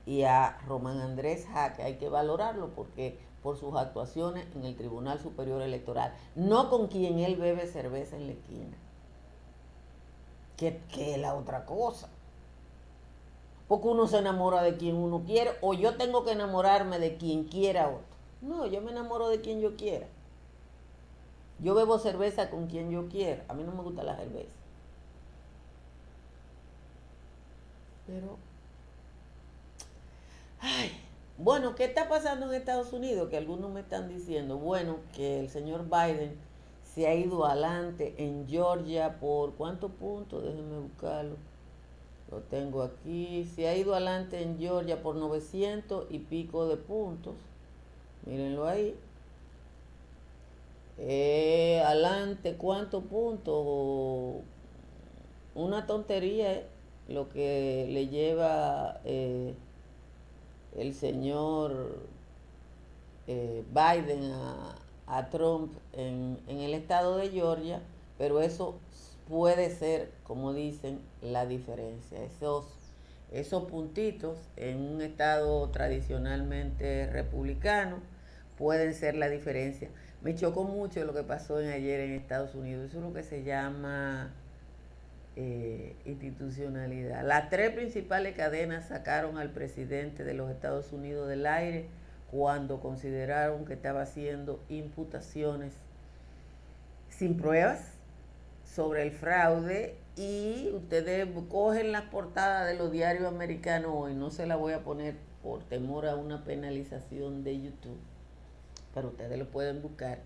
y 0.06 0.22
a 0.24 0.58
Román 0.66 1.00
Andrés 1.00 1.46
Jaque 1.52 1.82
hay 1.82 1.96
que 1.96 2.08
valorarlo 2.08 2.70
porque 2.70 3.18
por 3.42 3.56
sus 3.56 3.74
actuaciones 3.74 4.46
en 4.54 4.64
el 4.64 4.76
Tribunal 4.76 5.20
Superior 5.20 5.62
Electoral, 5.62 6.14
no 6.34 6.70
con 6.70 6.86
quien 6.88 7.18
él 7.18 7.36
bebe 7.36 7.66
cerveza 7.66 8.16
en 8.16 8.26
la 8.26 8.32
esquina, 8.32 8.76
que, 10.56 10.80
que 10.92 11.14
es 11.14 11.18
la 11.18 11.34
otra 11.34 11.66
cosa. 11.66 12.08
Porque 13.72 13.88
uno 13.88 14.06
se 14.06 14.18
enamora 14.18 14.62
de 14.62 14.76
quien 14.76 14.96
uno 14.96 15.22
quiere, 15.24 15.52
o 15.62 15.72
yo 15.72 15.96
tengo 15.96 16.26
que 16.26 16.32
enamorarme 16.32 16.98
de 16.98 17.16
quien 17.16 17.44
quiera 17.44 17.88
otro. 17.88 18.04
No, 18.42 18.66
yo 18.66 18.82
me 18.82 18.90
enamoro 18.90 19.30
de 19.30 19.40
quien 19.40 19.62
yo 19.62 19.76
quiera. 19.76 20.06
Yo 21.58 21.74
bebo 21.74 21.98
cerveza 21.98 22.50
con 22.50 22.66
quien 22.66 22.90
yo 22.90 23.08
quiera. 23.08 23.46
A 23.48 23.54
mí 23.54 23.64
no 23.64 23.72
me 23.72 23.82
gusta 23.82 24.02
la 24.02 24.14
cerveza. 24.14 24.50
Pero 28.06 28.36
Ay, 30.60 30.92
bueno, 31.38 31.74
¿qué 31.74 31.84
está 31.84 32.10
pasando 32.10 32.44
en 32.48 32.52
Estados 32.52 32.92
Unidos? 32.92 33.30
Que 33.30 33.38
algunos 33.38 33.70
me 33.70 33.80
están 33.80 34.06
diciendo, 34.06 34.58
bueno, 34.58 34.98
que 35.16 35.40
el 35.40 35.48
señor 35.48 35.86
Biden 35.86 36.36
se 36.84 37.06
ha 37.06 37.14
ido 37.14 37.46
adelante 37.46 38.16
en 38.18 38.46
Georgia 38.46 39.18
por 39.18 39.54
cuántos 39.54 39.90
puntos, 39.92 40.44
déjenme 40.44 40.78
buscarlo. 40.78 41.51
Lo 42.32 42.38
tengo 42.38 42.82
aquí. 42.82 43.44
Se 43.54 43.68
ha 43.68 43.76
ido 43.76 43.94
adelante 43.94 44.42
en 44.42 44.58
Georgia 44.58 45.02
por 45.02 45.16
900 45.16 46.06
y 46.10 46.18
pico 46.18 46.66
de 46.66 46.78
puntos. 46.78 47.34
Mírenlo 48.24 48.66
ahí. 48.66 48.96
Eh, 50.96 51.82
adelante, 51.84 52.54
¿cuántos 52.56 53.04
puntos? 53.04 54.42
Una 55.54 55.86
tontería, 55.86 56.54
¿eh? 56.54 56.66
Lo 57.08 57.28
que 57.28 57.86
le 57.90 58.08
lleva 58.08 59.00
eh, 59.04 59.54
el 60.78 60.94
señor 60.94 61.98
Biden 63.26 64.32
a, 65.06 65.28
Trump 65.30 65.72
en, 65.92 66.38
el 66.48 66.72
estado 66.72 67.16
de 67.16 67.28
Georgia, 67.28 67.82
pero 68.16 68.40
eso 68.40 68.76
puede 69.28 69.70
ser, 69.70 70.10
como 70.24 70.52
dicen, 70.52 71.00
la 71.20 71.46
diferencia. 71.46 72.22
Esos, 72.22 72.66
esos 73.30 73.64
puntitos 73.64 74.38
en 74.56 74.78
un 74.78 75.02
estado 75.02 75.68
tradicionalmente 75.70 77.08
republicano 77.10 77.98
pueden 78.58 78.94
ser 78.94 79.14
la 79.14 79.28
diferencia. 79.28 79.88
Me 80.22 80.34
chocó 80.34 80.64
mucho 80.64 81.04
lo 81.04 81.14
que 81.14 81.24
pasó 81.24 81.60
en 81.60 81.70
ayer 81.70 82.00
en 82.00 82.12
Estados 82.12 82.54
Unidos. 82.54 82.86
Eso 82.90 82.98
es 82.98 83.04
lo 83.04 83.12
que 83.12 83.22
se 83.22 83.42
llama 83.42 84.32
eh, 85.34 85.96
institucionalidad. 86.04 87.24
Las 87.24 87.48
tres 87.48 87.70
principales 87.70 88.36
cadenas 88.36 88.88
sacaron 88.88 89.38
al 89.38 89.50
presidente 89.50 90.24
de 90.24 90.34
los 90.34 90.50
Estados 90.50 90.92
Unidos 90.92 91.28
del 91.28 91.46
aire 91.46 91.86
cuando 92.30 92.80
consideraron 92.80 93.64
que 93.64 93.74
estaba 93.74 94.02
haciendo 94.02 94.62
imputaciones 94.68 95.72
sin 97.08 97.36
pruebas 97.36 97.91
sobre 98.74 99.02
el 99.02 99.10
fraude 99.12 99.96
y 100.16 100.70
ustedes 100.72 101.28
cogen 101.50 101.92
las 101.92 102.04
portadas 102.04 102.66
de 102.66 102.76
los 102.76 102.90
diarios 102.90 103.26
americanos 103.26 103.90
hoy, 103.94 104.14
no 104.14 104.30
se 104.30 104.46
la 104.46 104.56
voy 104.56 104.72
a 104.72 104.82
poner 104.82 105.16
por 105.42 105.62
temor 105.64 106.06
a 106.06 106.16
una 106.16 106.44
penalización 106.44 107.44
de 107.44 107.60
YouTube, 107.60 107.98
pero 108.94 109.08
ustedes 109.08 109.38
lo 109.38 109.50
pueden 109.50 109.82
buscar 109.82 110.20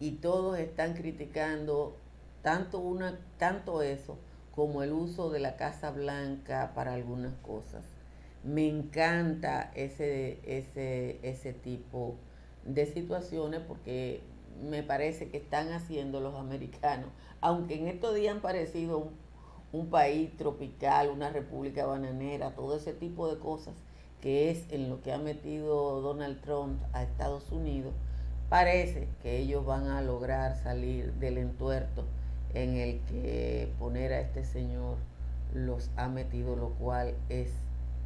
y 0.00 0.12
todos 0.12 0.58
están 0.58 0.94
criticando 0.94 1.96
tanto 2.40 2.78
una 2.78 3.18
tanto 3.38 3.82
eso 3.82 4.16
como 4.54 4.82
el 4.82 4.92
uso 4.92 5.30
de 5.30 5.40
la 5.40 5.56
Casa 5.56 5.90
Blanca 5.90 6.72
para 6.74 6.94
algunas 6.94 7.34
cosas. 7.42 7.84
Me 8.42 8.68
encanta 8.68 9.70
ese, 9.74 10.40
ese, 10.44 11.18
ese 11.22 11.52
tipo 11.52 12.16
de 12.64 12.86
situaciones 12.86 13.60
porque 13.60 14.20
me 14.60 14.82
parece 14.82 15.28
que 15.28 15.38
están 15.38 15.72
haciendo 15.72 16.20
los 16.20 16.34
americanos, 16.34 17.08
aunque 17.40 17.78
en 17.78 17.88
estos 17.88 18.14
días 18.14 18.34
han 18.34 18.42
parecido 18.42 18.98
un, 18.98 19.10
un 19.72 19.88
país 19.88 20.36
tropical, 20.36 21.10
una 21.10 21.30
república 21.30 21.86
bananera, 21.86 22.54
todo 22.54 22.76
ese 22.76 22.92
tipo 22.92 23.32
de 23.32 23.38
cosas 23.38 23.74
que 24.20 24.50
es 24.50 24.64
en 24.70 24.88
lo 24.88 25.02
que 25.02 25.12
ha 25.12 25.18
metido 25.18 26.00
Donald 26.00 26.40
Trump 26.42 26.80
a 26.92 27.02
Estados 27.02 27.50
Unidos, 27.50 27.92
parece 28.48 29.08
que 29.20 29.38
ellos 29.38 29.66
van 29.66 29.88
a 29.88 30.00
lograr 30.00 30.56
salir 30.62 31.12
del 31.14 31.38
entuerto 31.38 32.04
en 32.54 32.76
el 32.76 33.00
que 33.00 33.72
poner 33.78 34.12
a 34.12 34.20
este 34.20 34.44
señor 34.44 34.96
los 35.54 35.90
ha 35.96 36.08
metido, 36.08 36.54
lo 36.54 36.70
cual 36.70 37.14
es 37.28 37.50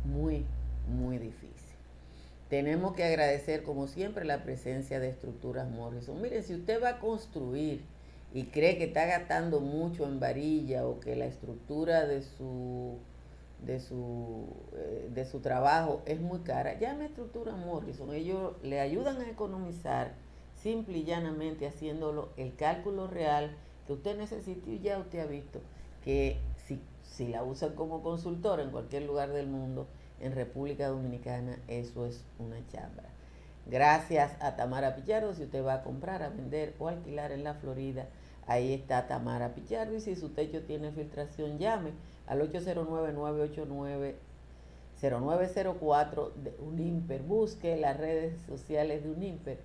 muy, 0.04 0.46
muy 0.88 1.18
difícil. 1.18 1.55
Tenemos 2.48 2.94
que 2.94 3.04
agradecer, 3.04 3.62
como 3.62 3.88
siempre, 3.88 4.24
la 4.24 4.42
presencia 4.44 5.00
de 5.00 5.08
estructuras 5.08 5.68
Morrison. 5.68 6.20
Miren, 6.22 6.44
si 6.44 6.54
usted 6.54 6.82
va 6.82 6.90
a 6.90 6.98
construir 7.00 7.82
y 8.32 8.44
cree 8.44 8.78
que 8.78 8.84
está 8.84 9.06
gastando 9.06 9.60
mucho 9.60 10.04
en 10.04 10.20
varilla 10.20 10.86
o 10.86 11.00
que 11.00 11.16
la 11.16 11.26
estructura 11.26 12.06
de 12.06 12.22
su 12.22 12.98
de 13.64 13.80
su, 13.80 14.46
eh, 14.74 15.10
de 15.12 15.24
su 15.24 15.40
trabajo 15.40 16.02
es 16.06 16.20
muy 16.20 16.40
cara, 16.40 16.78
llame 16.78 17.04
a 17.04 17.06
estructura 17.08 17.52
Morrison. 17.56 18.12
Ellos 18.12 18.52
le 18.62 18.80
ayudan 18.80 19.20
a 19.20 19.28
economizar 19.28 20.12
simple 20.56 20.98
y 20.98 21.04
llanamente 21.04 21.66
haciéndolo 21.66 22.28
el 22.36 22.54
cálculo 22.54 23.06
real 23.06 23.50
que 23.86 23.94
usted 23.94 24.16
necesita 24.18 24.68
y 24.70 24.80
ya 24.80 24.98
usted 24.98 25.20
ha 25.20 25.26
visto 25.26 25.60
que 26.04 26.38
si, 26.66 26.80
si 27.02 27.28
la 27.28 27.42
usan 27.42 27.74
como 27.74 28.02
consultora 28.02 28.62
en 28.62 28.70
cualquier 28.70 29.04
lugar 29.04 29.32
del 29.32 29.46
mundo, 29.46 29.86
en 30.20 30.34
República 30.34 30.88
Dominicana, 30.88 31.58
eso 31.68 32.06
es 32.06 32.24
una 32.38 32.56
chambra. 32.68 33.08
Gracias 33.66 34.32
a 34.40 34.56
Tamara 34.56 34.94
Pichardo, 34.94 35.34
si 35.34 35.42
usted 35.42 35.64
va 35.64 35.74
a 35.74 35.82
comprar, 35.82 36.22
a 36.22 36.28
vender 36.28 36.74
o 36.78 36.88
alquilar 36.88 37.32
en 37.32 37.44
la 37.44 37.54
Florida, 37.54 38.06
ahí 38.46 38.72
está 38.72 39.08
Tamara 39.08 39.54
Pichardo 39.54 39.94
y 39.94 40.00
si 40.00 40.14
su 40.14 40.28
techo 40.30 40.62
tiene 40.62 40.92
filtración, 40.92 41.58
llame 41.58 41.90
al 42.26 42.40
809-989-0904 45.00 46.32
de 46.34 46.54
Unimper. 46.60 47.22
Busque 47.22 47.76
las 47.76 47.96
redes 47.96 48.40
sociales 48.46 49.02
de 49.02 49.10
Unimper 49.10 49.58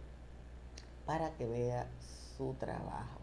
para 1.05 1.31
que 1.37 1.45
vea 1.45 1.87
su 2.37 2.55
trabajo 2.59 3.20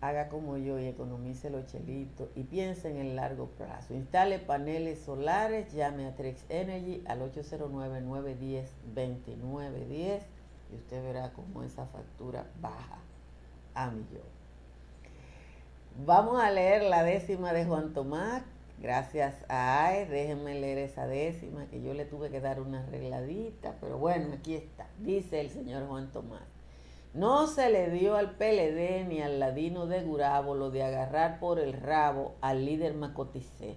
haga 0.00 0.28
como 0.28 0.56
yo 0.58 0.78
y 0.78 0.86
economice 0.86 1.50
los 1.50 1.66
chelitos 1.66 2.28
y 2.36 2.44
piense 2.44 2.88
en 2.90 2.98
el 2.98 3.16
largo 3.16 3.46
plazo. 3.46 3.94
Instale 3.94 4.38
paneles 4.38 5.00
solares, 5.00 5.72
llame 5.72 6.06
a 6.06 6.14
Trex 6.14 6.44
Energy 6.48 7.02
al 7.06 7.20
809-910-2910 7.32 10.20
y 10.70 10.76
usted 10.76 11.02
verá 11.02 11.32
cómo 11.32 11.64
esa 11.64 11.86
factura 11.86 12.46
baja 12.60 12.98
a 13.74 13.90
millón. 13.90 14.38
Vamos 16.06 16.40
a 16.40 16.48
leer 16.50 16.84
la 16.84 17.02
décima 17.02 17.52
de 17.52 17.64
Juan 17.64 17.92
Tomás. 17.92 18.44
Gracias 18.80 19.44
a 19.48 19.86
AE, 19.86 20.06
déjenme 20.06 20.54
leer 20.54 20.78
esa 20.78 21.08
décima, 21.08 21.66
que 21.66 21.82
yo 21.82 21.94
le 21.94 22.04
tuve 22.04 22.30
que 22.30 22.40
dar 22.40 22.60
una 22.60 22.84
arregladita, 22.84 23.74
pero 23.80 23.98
bueno, 23.98 24.34
aquí 24.34 24.54
está. 24.54 24.86
Dice 25.00 25.40
el 25.40 25.50
señor 25.50 25.88
Juan 25.88 26.12
Tomás. 26.12 26.57
No 27.18 27.48
se 27.48 27.68
le 27.68 27.90
dio 27.90 28.14
al 28.14 28.36
PLD 28.36 29.04
ni 29.08 29.20
al 29.20 29.40
ladino 29.40 29.86
de 29.86 30.04
Gurabo 30.04 30.54
lo 30.54 30.70
de 30.70 30.84
agarrar 30.84 31.40
por 31.40 31.58
el 31.58 31.72
rabo 31.72 32.36
al 32.40 32.64
líder 32.64 32.94
Macoticé. 32.94 33.76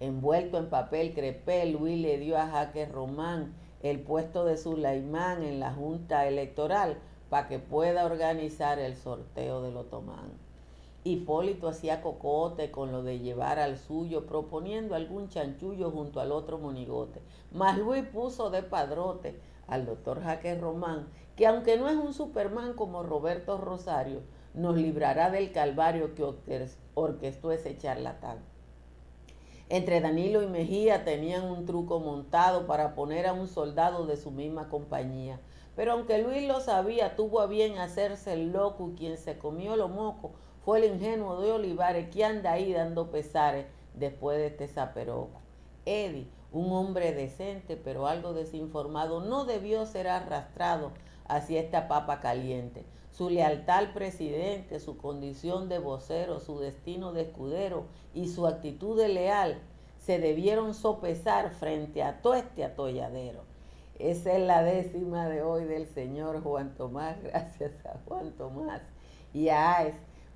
Envuelto 0.00 0.58
en 0.58 0.68
papel 0.68 1.14
crepé, 1.14 1.64
Luis 1.66 1.96
le 2.00 2.18
dio 2.18 2.36
a 2.36 2.48
Jaque 2.48 2.86
Román 2.86 3.54
el 3.84 4.00
puesto 4.00 4.44
de 4.44 4.56
Sulaimán 4.56 5.44
en 5.44 5.60
la 5.60 5.72
Junta 5.72 6.26
Electoral 6.26 6.98
para 7.30 7.46
que 7.46 7.60
pueda 7.60 8.04
organizar 8.04 8.80
el 8.80 8.96
sorteo 8.96 9.62
del 9.62 9.76
otomán. 9.76 10.32
Hipólito 11.04 11.68
hacía 11.68 12.02
cocote 12.02 12.72
con 12.72 12.90
lo 12.90 13.04
de 13.04 13.20
llevar 13.20 13.60
al 13.60 13.78
suyo, 13.78 14.26
proponiendo 14.26 14.96
algún 14.96 15.28
chanchullo 15.28 15.92
junto 15.92 16.18
al 16.18 16.32
otro 16.32 16.58
monigote. 16.58 17.20
Mas 17.52 17.78
Luis 17.78 18.02
puso 18.02 18.50
de 18.50 18.64
padrote 18.64 19.38
al 19.68 19.86
doctor 19.86 20.20
Jaque 20.20 20.56
Román 20.56 21.06
que 21.36 21.46
aunque 21.46 21.78
no 21.78 21.88
es 21.88 21.96
un 21.96 22.12
Superman 22.12 22.74
como 22.74 23.02
Roberto 23.02 23.58
Rosario, 23.58 24.20
nos 24.54 24.76
librará 24.76 25.30
del 25.30 25.52
calvario 25.52 26.14
que 26.14 26.24
orquestó 26.94 27.52
ese 27.52 27.76
charlatán. 27.78 28.38
Entre 29.68 30.02
Danilo 30.02 30.42
y 30.42 30.46
Mejía 30.46 31.04
tenían 31.04 31.44
un 31.44 31.64
truco 31.64 31.98
montado 31.98 32.66
para 32.66 32.94
poner 32.94 33.26
a 33.26 33.32
un 33.32 33.48
soldado 33.48 34.06
de 34.06 34.18
su 34.18 34.30
misma 34.30 34.68
compañía. 34.68 35.40
Pero 35.74 35.92
aunque 35.92 36.18
Luis 36.18 36.46
lo 36.46 36.60
sabía, 36.60 37.16
tuvo 37.16 37.40
a 37.40 37.46
bien 37.46 37.78
hacerse 37.78 38.34
el 38.34 38.52
loco 38.52 38.90
y 38.90 38.98
quien 38.98 39.16
se 39.16 39.38
comió 39.38 39.76
lo 39.76 39.88
moco 39.88 40.32
fue 40.62 40.78
el 40.78 40.92
ingenuo 40.92 41.40
de 41.40 41.52
Olivares 41.52 42.10
que 42.10 42.24
anda 42.24 42.52
ahí 42.52 42.72
dando 42.72 43.10
pesares 43.10 43.64
después 43.94 44.36
de 44.36 44.48
este 44.48 44.68
zaperoco. 44.68 45.40
Eddie, 45.86 46.28
un 46.52 46.70
hombre 46.72 47.12
decente 47.12 47.76
pero 47.76 48.06
algo 48.06 48.34
desinformado, 48.34 49.22
no 49.22 49.46
debió 49.46 49.86
ser 49.86 50.08
arrastrado 50.08 50.92
hacia 51.36 51.60
esta 51.60 51.88
papa 51.88 52.20
caliente. 52.20 52.84
Su 53.10 53.28
lealtad 53.28 53.78
al 53.78 53.92
presidente, 53.92 54.80
su 54.80 54.96
condición 54.96 55.68
de 55.68 55.78
vocero, 55.78 56.40
su 56.40 56.58
destino 56.58 57.12
de 57.12 57.22
escudero 57.22 57.84
y 58.14 58.28
su 58.28 58.46
actitud 58.46 58.98
de 58.98 59.08
leal 59.08 59.58
se 59.98 60.18
debieron 60.18 60.74
sopesar 60.74 61.50
frente 61.50 62.02
a 62.02 62.20
todo 62.22 62.34
este 62.34 62.64
atolladero. 62.64 63.40
Esa 63.98 64.32
es 64.32 64.42
la 64.42 64.62
décima 64.62 65.28
de 65.28 65.42
hoy 65.42 65.64
del 65.64 65.86
señor 65.86 66.42
Juan 66.42 66.74
Tomás. 66.74 67.20
Gracias 67.22 67.72
a 67.86 67.98
Juan 68.06 68.32
Tomás 68.32 68.82
y 69.32 69.48
a 69.48 69.76
AES 69.76 69.94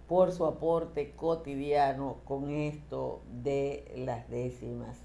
por 0.08 0.30
su 0.32 0.46
aporte 0.46 1.12
cotidiano 1.16 2.18
con 2.24 2.50
esto 2.50 3.22
de 3.42 3.92
las 3.96 4.28
décimas. 4.30 4.98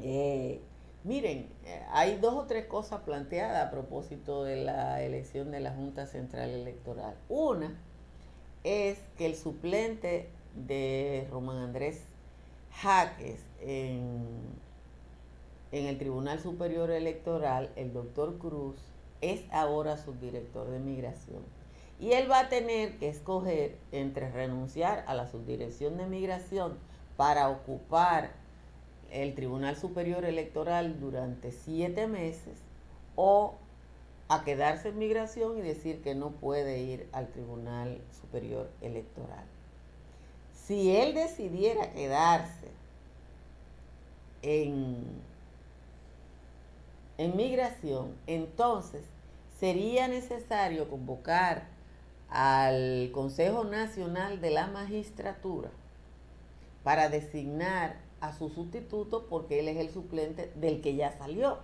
Eh, 0.00 0.60
Miren, 1.04 1.50
eh, 1.66 1.82
hay 1.92 2.16
dos 2.16 2.32
o 2.32 2.46
tres 2.46 2.64
cosas 2.64 3.02
planteadas 3.02 3.66
a 3.66 3.70
propósito 3.70 4.42
de 4.42 4.56
la 4.56 5.02
elección 5.02 5.50
de 5.50 5.60
la 5.60 5.74
Junta 5.74 6.06
Central 6.06 6.48
Electoral. 6.48 7.14
Una 7.28 7.78
es 8.64 8.98
que 9.18 9.26
el 9.26 9.36
suplente 9.36 10.30
de 10.54 11.28
Román 11.30 11.58
Andrés 11.58 12.00
Jaques 12.72 13.38
en, 13.60 14.24
en 15.72 15.86
el 15.86 15.98
Tribunal 15.98 16.40
Superior 16.40 16.90
Electoral, 16.90 17.70
el 17.76 17.92
doctor 17.92 18.38
Cruz, 18.38 18.76
es 19.20 19.42
ahora 19.52 19.98
subdirector 19.98 20.70
de 20.70 20.78
migración. 20.78 21.42
Y 22.00 22.12
él 22.12 22.30
va 22.30 22.40
a 22.40 22.48
tener 22.48 22.96
que 22.96 23.10
escoger 23.10 23.76
entre 23.92 24.30
renunciar 24.32 25.04
a 25.06 25.14
la 25.14 25.26
subdirección 25.26 25.98
de 25.98 26.06
migración 26.06 26.78
para 27.18 27.50
ocupar 27.50 28.30
el 29.14 29.34
Tribunal 29.34 29.76
Superior 29.76 30.24
Electoral 30.24 30.98
durante 31.00 31.52
siete 31.52 32.08
meses 32.08 32.58
o 33.14 33.54
a 34.28 34.42
quedarse 34.42 34.88
en 34.88 34.98
migración 34.98 35.56
y 35.56 35.60
decir 35.62 36.02
que 36.02 36.14
no 36.14 36.30
puede 36.30 36.80
ir 36.80 37.08
al 37.12 37.28
Tribunal 37.28 38.00
Superior 38.20 38.68
Electoral. 38.80 39.44
Si 40.66 40.96
él 40.96 41.14
decidiera 41.14 41.92
quedarse 41.92 42.68
en, 44.42 45.04
en 47.18 47.36
migración, 47.36 48.16
entonces 48.26 49.04
sería 49.60 50.08
necesario 50.08 50.88
convocar 50.88 51.68
al 52.30 53.10
Consejo 53.12 53.62
Nacional 53.62 54.40
de 54.40 54.50
la 54.50 54.66
Magistratura 54.66 55.70
para 56.82 57.08
designar 57.08 58.03
a 58.28 58.36
su 58.36 58.48
sustituto 58.50 59.26
porque 59.28 59.60
él 59.60 59.68
es 59.68 59.76
el 59.76 59.90
suplente 59.90 60.52
del 60.56 60.80
que 60.80 60.94
ya 60.96 61.16
salió. 61.18 61.58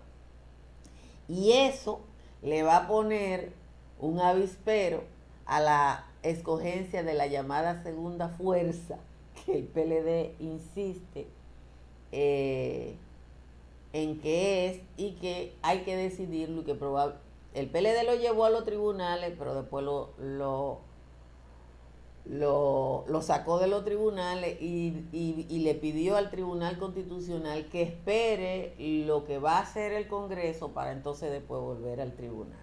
Y 1.28 1.52
eso 1.52 2.00
le 2.42 2.62
va 2.62 2.76
a 2.76 2.88
poner 2.88 3.52
un 4.00 4.20
avispero 4.20 5.02
a 5.46 5.60
la 5.60 6.06
escogencia 6.22 7.02
de 7.02 7.14
la 7.14 7.26
llamada 7.26 7.82
segunda 7.82 8.28
fuerza 8.28 8.98
que 9.44 9.58
el 9.58 9.64
PLD 9.64 10.40
insiste 10.40 11.26
eh, 12.12 12.94
en 13.92 14.20
qué 14.20 14.68
es 14.68 14.80
y 14.96 15.12
que 15.12 15.54
hay 15.62 15.80
que 15.80 15.96
decidirlo 15.96 16.62
y 16.62 16.64
que 16.64 16.74
probable, 16.74 17.16
el 17.54 17.68
PLD 17.68 18.04
lo 18.04 18.14
llevó 18.14 18.44
a 18.44 18.50
los 18.50 18.64
tribunales, 18.64 19.34
pero 19.38 19.54
después 19.54 19.84
lo, 19.84 20.80
lo, 22.26 23.04
sacó 23.22 23.58
de 23.58 23.66
los 23.66 23.84
tribunales 23.84 24.60
y, 24.60 25.04
y, 25.12 25.58
le 25.60 25.74
pidió 25.74 26.16
al 26.16 26.30
Tribunal 26.30 26.78
Constitucional 26.78 27.66
que 27.66 27.82
espere 27.82 28.74
lo 29.06 29.24
que 29.24 29.38
va 29.38 29.58
a 29.58 29.62
hacer 29.62 29.92
el 29.92 30.06
Congreso 30.06 30.68
para 30.68 30.92
entonces 30.92 31.30
después 31.30 31.60
volver 31.60 32.00
al 32.00 32.12
tribunal. 32.12 32.58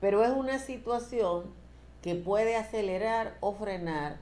Pero 0.00 0.24
es 0.24 0.30
una 0.30 0.58
situación 0.58 1.44
que 2.02 2.14
puede 2.14 2.56
acelerar 2.56 3.36
o 3.40 3.52
frenar 3.54 4.18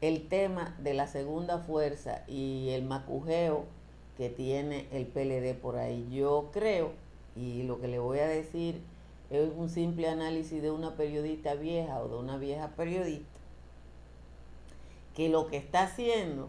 el 0.00 0.28
tema 0.28 0.74
de 0.78 0.94
la 0.94 1.06
segunda 1.06 1.58
fuerza 1.58 2.22
y 2.26 2.70
el 2.70 2.84
macujeo 2.84 3.64
que 4.16 4.30
tiene 4.30 4.86
el 4.92 5.06
PLD 5.06 5.54
por 5.60 5.76
ahí. 5.76 6.08
Yo 6.10 6.50
creo, 6.52 6.92
y 7.36 7.64
lo 7.64 7.80
que 7.80 7.88
le 7.88 7.98
voy 7.98 8.20
a 8.20 8.26
decir 8.26 8.80
es 9.30 9.50
un 9.56 9.68
simple 9.68 10.08
análisis 10.08 10.62
de 10.62 10.70
una 10.70 10.96
periodista 10.96 11.54
vieja 11.54 12.00
o 12.00 12.08
de 12.08 12.16
una 12.16 12.38
vieja 12.38 12.68
periodista, 12.76 13.40
que 15.14 15.28
lo 15.28 15.46
que 15.48 15.58
está 15.58 15.82
haciendo 15.82 16.48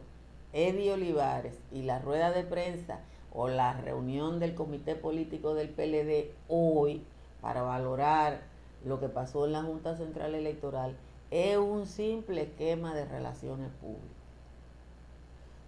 Eddie 0.53 0.93
Olivares 0.93 1.59
y 1.71 1.83
la 1.83 1.99
rueda 1.99 2.31
de 2.31 2.43
prensa 2.43 3.01
o 3.33 3.47
la 3.47 3.73
reunión 3.73 4.39
del 4.39 4.55
comité 4.55 4.95
político 4.95 5.53
del 5.53 5.69
PLD 5.69 6.31
hoy 6.47 7.03
para 7.41 7.61
valorar 7.61 8.41
lo 8.85 8.99
que 8.99 9.09
pasó 9.09 9.45
en 9.45 9.51
la 9.51 9.63
Junta 9.63 9.95
Central 9.95 10.35
Electoral 10.35 10.95
es 11.31 11.57
un 11.57 11.85
simple 11.85 12.43
esquema 12.43 12.95
de 12.95 13.05
relaciones 13.05 13.69
públicas. 13.81 14.07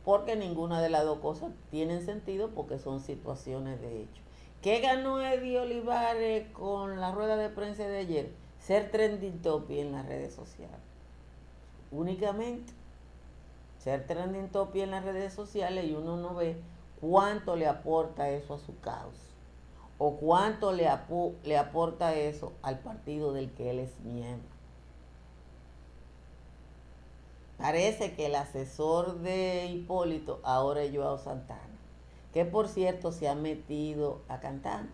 Porque 0.03 0.35
ninguna 0.35 0.81
de 0.81 0.89
las 0.89 1.03
dos 1.03 1.19
cosas 1.19 1.51
tienen 1.69 2.03
sentido 2.03 2.49
porque 2.49 2.79
son 2.79 2.99
situaciones 2.99 3.79
de 3.81 4.01
hecho. 4.01 4.21
¿Qué 4.61 4.79
ganó 4.79 5.19
Eddie 5.19 5.59
Olivares 5.59 6.47
con 6.51 6.99
la 6.99 7.11
rueda 7.11 7.35
de 7.35 7.49
prensa 7.49 7.87
de 7.87 7.97
ayer? 7.97 8.31
Ser 8.59 8.91
trending 8.91 9.41
topic 9.41 9.79
en 9.79 9.91
las 9.91 10.05
redes 10.05 10.35
sociales. 10.35 10.77
Únicamente. 11.91 12.71
Ser 13.79 14.05
trending 14.05 14.49
topic 14.49 14.83
en 14.83 14.91
las 14.91 15.03
redes 15.03 15.33
sociales 15.33 15.85
y 15.85 15.93
uno 15.93 16.15
no 16.17 16.35
ve 16.35 16.61
cuánto 16.99 17.55
le 17.55 17.65
aporta 17.65 18.29
eso 18.29 18.53
a 18.53 18.59
su 18.59 18.79
causa. 18.81 19.19
O 19.97 20.17
cuánto 20.17 20.71
le, 20.71 20.87
le 21.43 21.57
aporta 21.57 22.13
eso 22.13 22.53
al 22.61 22.77
partido 22.79 23.33
del 23.33 23.51
que 23.53 23.71
él 23.71 23.79
es 23.79 23.99
miembro. 24.01 24.49
Parece 27.57 28.13
que 28.13 28.27
el 28.27 28.35
asesor 28.35 29.21
de 29.21 29.65
Hipólito 29.71 30.39
ahora 30.43 30.83
es 30.83 30.95
Joao 30.95 31.17
Santana 31.17 31.70
que 32.33 32.45
por 32.45 32.67
cierto 32.67 33.11
se 33.11 33.27
ha 33.27 33.35
metido 33.35 34.19
a 34.27 34.39
cantante. 34.39 34.91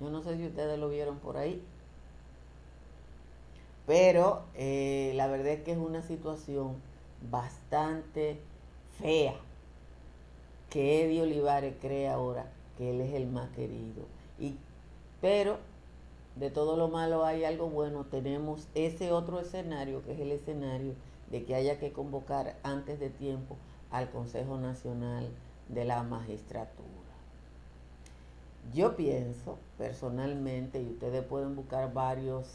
Yo 0.00 0.10
no 0.10 0.22
sé 0.22 0.36
si 0.36 0.46
ustedes 0.46 0.78
lo 0.78 0.88
vieron 0.88 1.18
por 1.18 1.36
ahí. 1.36 1.62
Pero 3.86 4.42
eh, 4.54 5.12
la 5.14 5.26
verdad 5.26 5.48
es 5.48 5.62
que 5.62 5.72
es 5.72 5.78
una 5.78 6.02
situación 6.02 6.76
bastante 7.30 8.38
fea 9.00 9.34
que 10.70 11.04
Eddie 11.04 11.22
Olivares 11.22 11.74
cree 11.80 12.08
ahora 12.08 12.46
que 12.76 12.90
él 12.90 13.00
es 13.00 13.14
el 13.14 13.26
más 13.26 13.48
querido. 13.50 14.04
Y, 14.38 14.56
pero 15.20 15.58
de 16.36 16.50
todo 16.50 16.76
lo 16.76 16.88
malo 16.88 17.24
hay 17.24 17.44
algo 17.44 17.68
bueno. 17.68 18.04
Tenemos 18.10 18.66
ese 18.74 19.12
otro 19.12 19.40
escenario 19.40 20.02
que 20.02 20.12
es 20.12 20.20
el 20.20 20.32
escenario 20.32 20.94
de 21.30 21.44
que 21.44 21.54
haya 21.54 21.78
que 21.78 21.92
convocar 21.92 22.56
antes 22.62 22.98
de 23.00 23.10
tiempo 23.10 23.56
al 23.90 24.10
Consejo 24.10 24.58
Nacional 24.58 25.28
de 25.68 25.84
la 25.84 26.02
magistratura. 26.02 26.88
Yo 28.72 28.96
pienso 28.96 29.58
personalmente, 29.78 30.80
y 30.80 30.86
ustedes 30.86 31.24
pueden 31.24 31.54
buscar 31.54 31.92
varios 31.92 32.46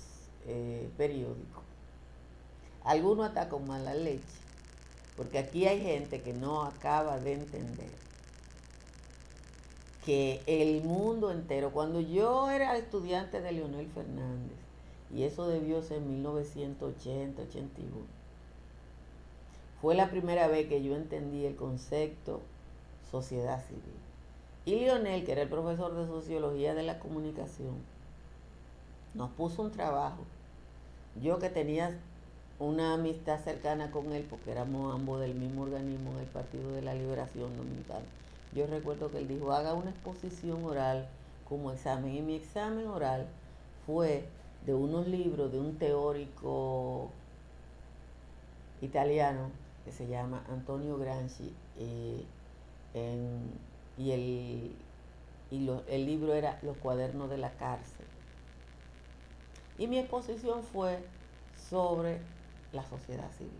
eh, 0.46 0.90
periódicos, 0.98 1.64
algunos 2.84 3.28
hasta 3.28 3.50
con 3.50 3.68
mala 3.68 3.94
leche, 3.94 4.24
porque 5.16 5.38
aquí 5.38 5.68
hay 5.68 5.82
gente 5.82 6.22
que 6.22 6.34
no 6.34 6.64
acaba 6.64 7.20
de 7.20 7.34
entender 7.34 7.92
que 10.06 10.42
el 10.48 10.84
mundo 10.84 11.32
entero, 11.32 11.72
cuando 11.72 12.00
yo 12.00 12.50
era 12.50 12.78
estudiante 12.78 13.42
de 13.42 13.52
Leonel 13.52 13.88
Fernández, 13.88 14.58
y 15.14 15.24
eso 15.24 15.48
debió 15.48 15.82
ser 15.84 15.98
en 15.98 16.10
1980, 16.10 17.42
81, 17.44 17.92
fue 19.82 19.96
la 19.96 20.10
primera 20.10 20.48
vez 20.48 20.68
que 20.68 20.84
yo 20.84 20.96
entendí 20.96 21.46
el 21.46 21.56
concepto 21.56 22.42
sociedad 23.12 23.64
civil. 23.66 24.00
Y 24.66 24.76
Lionel, 24.76 25.26
que 25.26 25.32
era 25.32 25.42
el 25.42 25.50
profesor 25.50 25.96
de 25.96 26.06
sociología 26.06 26.74
de 26.74 26.84
la 26.84 27.00
comunicación, 27.00 27.76
nos 29.14 29.30
puso 29.32 29.64
un 29.64 29.72
trabajo. 29.72 30.24
Yo 31.22 31.40
que 31.40 31.50
tenía 31.50 31.98
una 32.60 32.94
amistad 32.94 33.40
cercana 33.44 33.90
con 33.90 34.12
él, 34.12 34.26
porque 34.30 34.52
éramos 34.52 34.94
ambos 34.94 35.22
del 35.22 35.34
mismo 35.34 35.64
organismo 35.64 36.12
en 36.12 36.20
el 36.20 36.28
Partido 36.28 36.72
de 36.72 36.82
la 36.82 36.94
Liberación 36.94 37.56
Dominicana. 37.58 38.06
Yo 38.54 38.68
recuerdo 38.68 39.10
que 39.12 39.20
él 39.20 39.28
dijo, 39.28 39.54
haga 39.54 39.74
una 39.74 39.92
exposición 39.92 40.64
oral 40.64 41.08
como 41.48 41.72
examen. 41.72 42.16
Y 42.16 42.22
mi 42.22 42.36
examen 42.36 42.88
oral 42.88 43.28
fue 43.86 44.26
de 44.66 44.74
unos 44.74 45.08
libros 45.08 45.52
de 45.52 45.60
un 45.60 45.78
teórico 45.78 47.10
italiano 48.82 49.50
que 49.86 49.92
se 49.92 50.08
llama 50.08 50.44
Antonio 50.50 50.98
Gramsci. 50.98 51.54
Eh, 51.78 52.24
y 52.94 54.12
el, 54.12 54.76
y 55.52 55.70
el 55.88 56.06
libro 56.06 56.34
era 56.34 56.60
Los 56.62 56.78
cuadernos 56.78 57.30
de 57.30 57.38
la 57.38 57.52
cárcel. 57.52 58.06
Y 59.78 59.88
mi 59.88 60.00
exposición 60.00 60.64
fue 60.64 61.00
sobre 61.70 62.20
la 62.74 62.84
sociedad 62.84 63.32
civil. 63.32 63.52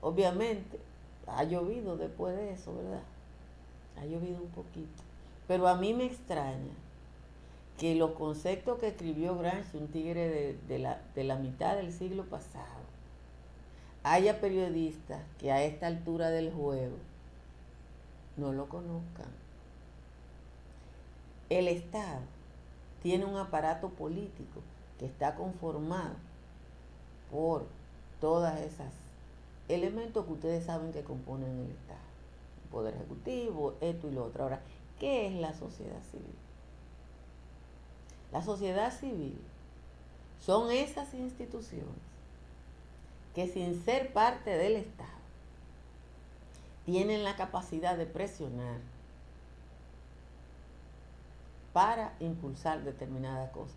Obviamente, 0.00 0.78
ha 1.26 1.44
llovido 1.44 1.96
después 1.96 2.36
de 2.36 2.52
eso, 2.52 2.74
¿verdad? 2.74 3.02
Ha 4.00 4.04
llovido 4.04 4.40
un 4.40 4.50
poquito. 4.50 5.02
Pero 5.46 5.68
a 5.68 5.76
mí 5.76 5.94
me 5.94 6.06
extraña 6.06 6.74
que 7.78 7.94
los 7.94 8.12
conceptos 8.12 8.78
que 8.78 8.88
escribió 8.88 9.38
Gramsci, 9.38 9.76
un 9.76 9.88
tigre 9.88 10.56
de, 10.66 10.78
la, 10.78 11.00
de 11.14 11.24
la 11.24 11.36
mitad 11.36 11.76
del 11.76 11.92
siglo 11.92 12.24
pasado, 12.24 12.66
haya 14.02 14.40
periodistas 14.40 15.22
que 15.38 15.52
a 15.52 15.62
esta 15.62 15.86
altura 15.86 16.30
del 16.30 16.52
juego 16.52 16.96
no 18.38 18.52
lo 18.52 18.68
conozcan. 18.68 19.28
El 21.50 21.68
Estado 21.68 22.20
tiene 23.02 23.24
un 23.24 23.36
aparato 23.36 23.90
político 23.90 24.60
que 24.98 25.06
está 25.06 25.34
conformado 25.34 26.14
por 27.30 27.66
todas 28.20 28.60
esas 28.60 28.92
elementos 29.68 30.24
que 30.24 30.32
ustedes 30.32 30.64
saben 30.64 30.92
que 30.92 31.02
componen 31.02 31.50
el 31.50 31.70
Estado. 31.70 31.98
El 32.64 32.70
Poder 32.70 32.94
Ejecutivo, 32.94 33.74
esto 33.80 34.08
y 34.08 34.12
lo 34.12 34.24
otro. 34.24 34.44
Ahora, 34.44 34.60
¿qué 34.98 35.26
es 35.26 35.34
la 35.34 35.54
sociedad 35.54 36.02
civil? 36.10 36.34
La 38.32 38.42
sociedad 38.42 38.92
civil 38.92 39.38
son 40.40 40.70
esas 40.70 41.14
instituciones 41.14 41.86
que 43.34 43.48
sin 43.48 43.82
ser 43.84 44.12
parte 44.12 44.50
del 44.50 44.76
Estado 44.76 45.17
tienen 46.88 47.22
la 47.22 47.36
capacidad 47.36 47.98
de 47.98 48.06
presionar 48.06 48.78
para 51.74 52.14
impulsar 52.18 52.82
determinadas 52.82 53.50
cosas. 53.50 53.76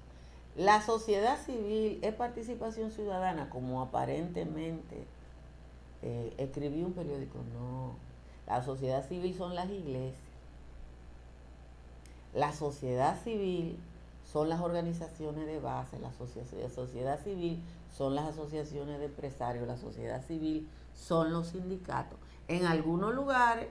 La 0.55 0.81
sociedad 0.81 1.37
civil 1.37 1.99
es 2.03 2.13
participación 2.13 2.89
ciudadana, 2.89 3.49
como 3.49 3.81
aparentemente 3.81 5.05
eh, 6.01 6.33
escribí 6.37 6.83
un 6.83 6.93
periódico. 6.93 7.39
No, 7.53 7.95
la 8.47 8.63
sociedad 8.63 9.05
civil 9.05 9.35
son 9.35 9.55
las 9.55 9.69
iglesias. 9.69 10.15
La 12.33 12.53
sociedad 12.53 13.21
civil 13.25 13.77
son 14.23 14.47
las 14.47 14.61
organizaciones 14.61 15.47
de 15.47 15.59
base, 15.59 15.99
la 15.99 16.13
sociedad 16.13 17.21
civil 17.21 17.61
son 17.93 18.15
las 18.15 18.29
asociaciones 18.29 18.99
de 18.99 19.05
empresarios, 19.07 19.67
la 19.67 19.75
sociedad 19.75 20.25
civil 20.25 20.65
son 20.95 21.33
los 21.33 21.47
sindicatos. 21.47 22.20
En 22.51 22.65
algunos 22.65 23.15
lugares, 23.15 23.69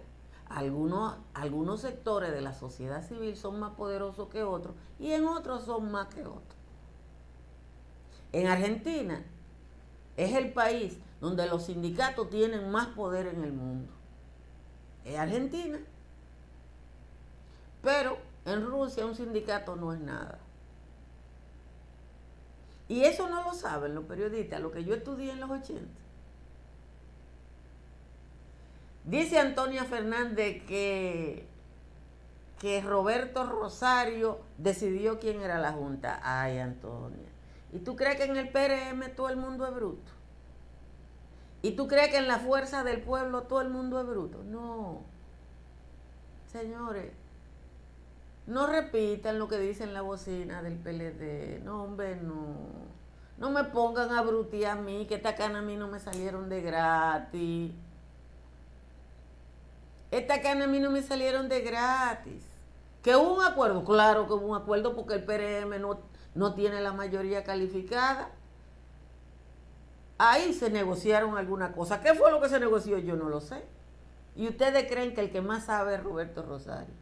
algunos, 0.48 1.14
algunos 1.34 1.82
sectores 1.82 2.32
de 2.32 2.40
la 2.40 2.54
sociedad 2.54 3.06
civil 3.06 3.36
son 3.36 3.60
más 3.60 3.74
poderosos 3.74 4.30
que 4.30 4.42
otros 4.42 4.74
y 4.98 5.12
en 5.12 5.26
otros 5.26 5.64
son 5.64 5.92
más 5.92 6.06
que 6.08 6.22
otros. 6.22 6.56
En 8.32 8.46
Argentina 8.46 9.22
es 10.16 10.34
el 10.34 10.54
país 10.54 10.96
donde 11.20 11.46
los 11.46 11.66
sindicatos 11.66 12.30
tienen 12.30 12.70
más 12.70 12.86
poder 12.86 13.26
en 13.26 13.44
el 13.44 13.52
mundo. 13.52 13.92
Es 15.04 15.18
Argentina. 15.18 15.78
Pero 17.82 18.16
en 18.46 18.64
Rusia 18.64 19.04
un 19.04 19.14
sindicato 19.14 19.76
no 19.76 19.92
es 19.92 20.00
nada. 20.00 20.38
Y 22.88 23.04
eso 23.04 23.28
no 23.28 23.44
lo 23.44 23.52
saben 23.52 23.94
los 23.94 24.04
periodistas, 24.04 24.58
lo 24.58 24.72
que 24.72 24.84
yo 24.84 24.94
estudié 24.94 25.32
en 25.32 25.40
los 25.40 25.50
80. 25.50 25.86
Dice 29.04 29.38
Antonia 29.38 29.84
Fernández 29.84 30.62
que, 30.66 31.46
que 32.60 32.80
Roberto 32.82 33.46
Rosario 33.46 34.40
decidió 34.58 35.18
quién 35.18 35.40
era 35.40 35.58
la 35.58 35.72
Junta. 35.72 36.20
Ay, 36.22 36.58
Antonia. 36.58 37.28
¿Y 37.72 37.78
tú 37.78 37.96
crees 37.96 38.16
que 38.16 38.24
en 38.24 38.36
el 38.36 38.50
PRM 38.50 39.14
todo 39.14 39.28
el 39.28 39.36
mundo 39.36 39.66
es 39.66 39.74
bruto? 39.74 40.12
¿Y 41.62 41.72
tú 41.72 41.86
crees 41.88 42.10
que 42.10 42.16
en 42.16 42.28
la 42.28 42.38
fuerza 42.38 42.84
del 42.84 43.02
pueblo 43.02 43.42
todo 43.42 43.60
el 43.60 43.70
mundo 43.70 44.00
es 44.00 44.06
bruto? 44.06 44.42
No. 44.44 45.02
Señores, 46.46 47.12
no 48.46 48.66
repitan 48.66 49.38
lo 49.38 49.46
que 49.46 49.58
dicen 49.58 49.94
la 49.94 50.02
bocina 50.02 50.62
del 50.62 50.76
PLD. 50.76 51.62
No, 51.62 51.84
hombre, 51.84 52.16
no. 52.16 52.90
No 53.38 53.50
me 53.50 53.64
pongan 53.64 54.10
a 54.10 54.22
brutear 54.22 54.78
a 54.78 54.80
mí, 54.80 55.06
que 55.06 55.14
esta 55.14 55.34
cana 55.34 55.60
a 55.60 55.62
mí 55.62 55.76
no 55.76 55.88
me 55.88 56.00
salieron 56.00 56.48
de 56.48 56.60
gratis. 56.60 57.72
Esta 60.10 60.42
cana 60.42 60.64
a 60.64 60.68
mí 60.68 60.80
no 60.80 60.90
me 60.90 61.02
salieron 61.02 61.48
de 61.48 61.60
gratis. 61.60 62.44
Que 63.02 63.16
hubo 63.16 63.36
un 63.36 63.44
acuerdo, 63.44 63.84
claro 63.84 64.26
que 64.26 64.34
hubo 64.34 64.46
un 64.46 64.56
acuerdo 64.56 64.94
porque 64.94 65.14
el 65.14 65.24
PRM 65.24 65.80
no, 65.80 66.00
no 66.34 66.54
tiene 66.54 66.80
la 66.80 66.92
mayoría 66.92 67.44
calificada. 67.44 68.30
Ahí 70.18 70.52
se 70.52 70.68
negociaron 70.68 71.38
alguna 71.38 71.72
cosa. 71.72 72.02
¿Qué 72.02 72.14
fue 72.14 72.30
lo 72.30 72.40
que 72.40 72.48
se 72.48 72.60
negoció? 72.60 72.98
Yo 72.98 73.16
no 73.16 73.28
lo 73.28 73.40
sé. 73.40 73.64
Y 74.36 74.48
ustedes 74.48 74.90
creen 74.90 75.14
que 75.14 75.22
el 75.22 75.30
que 75.30 75.40
más 75.40 75.64
sabe 75.64 75.94
es 75.94 76.02
Roberto 76.02 76.42
Rosario. 76.42 76.94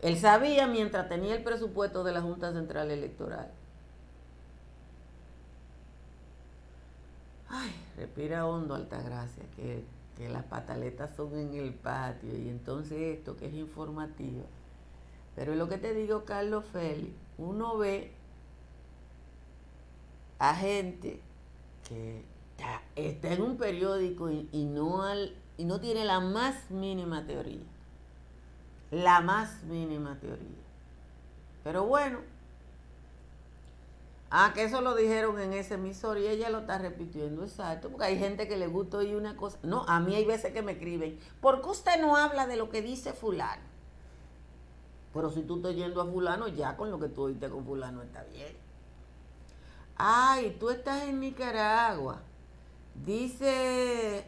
Él 0.00 0.18
sabía 0.18 0.66
mientras 0.66 1.08
tenía 1.08 1.36
el 1.36 1.44
presupuesto 1.44 2.02
de 2.02 2.12
la 2.12 2.20
Junta 2.20 2.52
Central 2.52 2.90
Electoral. 2.90 3.48
Ay, 7.48 7.70
respira 7.96 8.46
hondo, 8.46 8.74
Altagracia, 8.74 9.44
que, 9.54 9.84
que 10.22 10.28
las 10.28 10.44
pataletas 10.44 11.16
son 11.16 11.36
en 11.36 11.54
el 11.54 11.74
patio 11.74 12.36
y 12.36 12.48
entonces 12.48 13.18
esto 13.18 13.36
que 13.36 13.46
es 13.46 13.54
informativo. 13.54 14.44
Pero 15.34 15.56
lo 15.56 15.68
que 15.68 15.78
te 15.78 15.94
digo, 15.94 16.24
Carlos 16.24 16.64
Félix, 16.72 17.12
uno 17.38 17.76
ve 17.76 18.12
a 20.38 20.54
gente 20.54 21.20
que 21.88 22.22
está, 22.94 23.32
en 23.32 23.42
un 23.42 23.56
periódico 23.56 24.30
y, 24.30 24.64
no 24.64 25.02
al, 25.02 25.34
y 25.56 25.64
no 25.64 25.80
tiene 25.80 26.04
la 26.04 26.20
más 26.20 26.70
mínima 26.70 27.26
teoría. 27.26 27.64
La 28.92 29.20
más 29.22 29.64
mínima 29.64 30.20
teoría. 30.20 30.62
Pero 31.64 31.84
bueno, 31.84 32.20
ah, 34.32 34.52
que 34.54 34.64
eso 34.64 34.80
lo 34.80 34.94
dijeron 34.94 35.38
en 35.38 35.52
ese 35.52 35.74
emisor 35.74 36.18
y 36.18 36.26
ella 36.26 36.48
lo 36.48 36.60
está 36.60 36.78
repitiendo, 36.78 37.44
exacto, 37.44 37.90
porque 37.90 38.06
hay 38.06 38.18
gente 38.18 38.48
que 38.48 38.56
le 38.56 38.66
gusta 38.66 38.96
oír 38.96 39.14
una 39.14 39.36
cosa. 39.36 39.58
No, 39.62 39.84
a 39.86 40.00
mí 40.00 40.14
hay 40.14 40.24
veces 40.24 40.52
que 40.52 40.62
me 40.62 40.72
escriben, 40.72 41.18
¿por 41.40 41.60
qué 41.60 41.68
usted 41.68 42.00
no 42.00 42.16
habla 42.16 42.46
de 42.46 42.56
lo 42.56 42.70
que 42.70 42.80
dice 42.80 43.12
fulano? 43.12 43.62
Pero 45.12 45.30
si 45.30 45.42
tú 45.42 45.56
estás 45.56 45.76
yendo 45.76 46.00
a 46.00 46.06
fulano, 46.06 46.48
ya 46.48 46.76
con 46.76 46.90
lo 46.90 46.98
que 46.98 47.08
tú 47.08 47.24
oíste 47.24 47.50
con 47.50 47.66
fulano 47.66 48.02
está 48.02 48.24
bien. 48.24 48.56
Ay, 49.96 50.56
tú 50.58 50.70
estás 50.70 51.02
en 51.02 51.20
Nicaragua. 51.20 52.22
Dice 53.04 54.24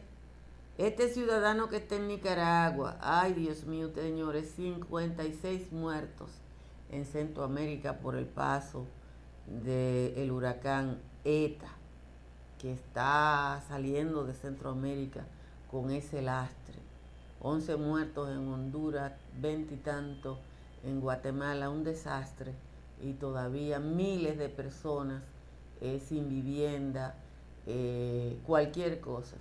este 0.76 1.08
ciudadano 1.08 1.68
que 1.70 1.76
está 1.76 1.96
en 1.96 2.08
Nicaragua, 2.08 2.98
ay 3.00 3.32
Dios 3.32 3.64
mío, 3.64 3.90
señores, 3.94 4.52
56 4.56 5.72
muertos 5.72 6.30
en 6.90 7.06
Centroamérica 7.06 7.98
por 7.98 8.16
el 8.16 8.26
paso 8.26 8.86
del 9.46 10.30
huracán 10.30 10.98
ETA, 11.24 11.70
que 12.58 12.72
está 12.72 13.62
saliendo 13.68 14.24
de 14.24 14.34
Centroamérica 14.34 15.24
con 15.70 15.90
ese 15.90 16.22
lastre. 16.22 16.76
11 17.40 17.76
muertos 17.76 18.30
en 18.30 18.48
Honduras, 18.48 19.12
20 19.40 19.74
y 19.74 19.76
tantos 19.78 20.38
en 20.82 21.00
Guatemala, 21.00 21.68
un 21.68 21.84
desastre, 21.84 22.54
y 23.02 23.12
todavía 23.12 23.78
miles 23.80 24.38
de 24.38 24.48
personas 24.48 25.22
eh, 25.80 26.00
sin 26.00 26.28
vivienda, 26.28 27.14
eh, 27.66 28.38
cualquier 28.46 29.00
cosa. 29.00 29.36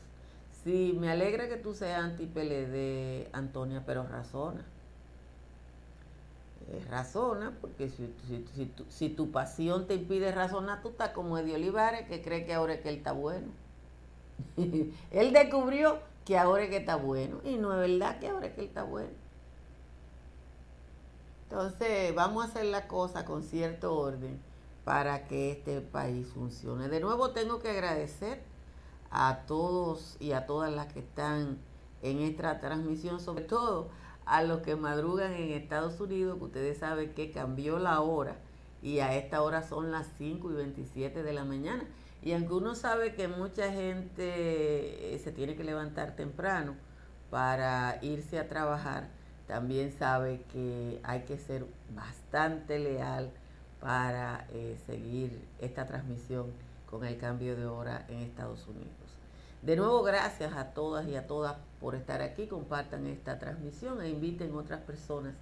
Sí, 0.63 0.97
me 0.99 1.09
alegra 1.11 1.47
que 1.47 1.57
tú 1.57 1.73
seas 1.73 2.03
anti-PLD, 2.03 3.29
Antonia, 3.33 3.83
pero 3.85 4.03
razona. 4.07 4.65
Eh, 6.69 6.81
razona, 6.89 7.57
porque 7.59 7.89
si, 7.89 8.13
si, 8.27 8.65
tu, 8.67 8.85
si, 8.89 9.09
tu, 9.09 9.31
pasión 9.31 9.85
te 9.85 9.95
impide 9.95 10.31
razonar, 10.31 10.81
tú 10.81 10.89
estás 10.89 11.09
como 11.09 11.37
Eddie 11.37 11.55
Olivares, 11.55 12.07
que 12.07 12.21
cree 12.21 12.45
que 12.45 12.53
ahora 12.53 12.75
es 12.75 12.81
que 12.81 12.89
él 12.89 12.97
está 12.97 13.11
bueno. 13.11 13.47
él 14.55 15.33
descubrió 15.33 15.99
que 16.25 16.37
ahora 16.37 16.63
es 16.63 16.69
que 16.69 16.77
está 16.77 16.95
bueno, 16.95 17.41
y 17.43 17.57
no 17.57 17.73
es 17.73 17.91
verdad 17.91 18.19
que 18.19 18.29
ahora 18.29 18.47
es 18.47 18.53
que 18.53 18.61
él 18.61 18.67
está 18.67 18.83
bueno. 18.83 19.11
Entonces, 21.49 22.15
vamos 22.15 22.45
a 22.45 22.47
hacer 22.47 22.65
la 22.65 22.87
cosa 22.87 23.25
con 23.25 23.43
cierto 23.43 23.95
orden 23.95 24.39
para 24.85 25.27
que 25.27 25.51
este 25.51 25.81
país 25.81 26.27
funcione. 26.27 26.87
De 26.87 26.99
nuevo 26.99 27.31
tengo 27.31 27.59
que 27.59 27.69
agradecer 27.69 28.41
a 29.11 29.41
todos 29.45 30.17
y 30.19 30.31
a 30.31 30.45
todas 30.45 30.73
las 30.73 30.91
que 30.91 30.99
están 30.99 31.57
en 32.01 32.19
esta 32.19 32.59
transmisión, 32.59 33.19
sobre 33.19 33.43
todo 33.43 33.89
a 34.25 34.43
los 34.43 34.61
que 34.61 34.75
madrugan 34.75 35.33
en 35.33 35.51
Estados 35.51 35.99
Unidos, 35.99 36.37
que 36.37 36.45
ustedes 36.45 36.77
saben 36.77 37.13
que 37.13 37.31
cambió 37.31 37.79
la 37.79 38.01
hora 38.01 38.35
y 38.81 38.99
a 38.99 39.15
esta 39.15 39.41
hora 39.41 39.63
son 39.63 39.91
las 39.91 40.07
5 40.17 40.51
y 40.51 40.55
27 40.55 41.23
de 41.23 41.33
la 41.33 41.45
mañana. 41.45 41.83
Y 42.21 42.33
aunque 42.33 42.53
uno 42.53 42.75
sabe 42.75 43.15
que 43.15 43.27
mucha 43.27 43.71
gente 43.71 45.13
eh, 45.15 45.19
se 45.23 45.31
tiene 45.31 45.55
que 45.55 45.63
levantar 45.63 46.15
temprano 46.15 46.75
para 47.29 47.99
irse 48.01 48.39
a 48.39 48.47
trabajar, 48.47 49.09
también 49.47 49.91
sabe 49.91 50.41
que 50.51 50.99
hay 51.03 51.21
que 51.21 51.37
ser 51.37 51.65
bastante 51.95 52.79
leal 52.79 53.31
para 53.79 54.47
eh, 54.51 54.77
seguir 54.85 55.45
esta 55.59 55.85
transmisión 55.85 56.51
con 56.89 57.05
el 57.05 57.17
cambio 57.17 57.55
de 57.55 57.65
hora 57.65 58.05
en 58.07 58.19
Estados 58.19 58.67
Unidos. 58.67 58.91
De 59.61 59.75
nuevo, 59.75 60.03
gracias 60.03 60.53
a 60.53 60.73
todas 60.73 61.07
y 61.07 61.15
a 61.15 61.25
todas 61.25 61.55
por 61.83 61.95
estar 61.95 62.21
aquí. 62.21 62.47
Compartan 62.47 63.05
esta 63.07 63.37
transmisión 63.37 64.01
e 64.01 64.09
inviten 64.09 64.55
otras 64.55 64.79
personas 64.79 65.35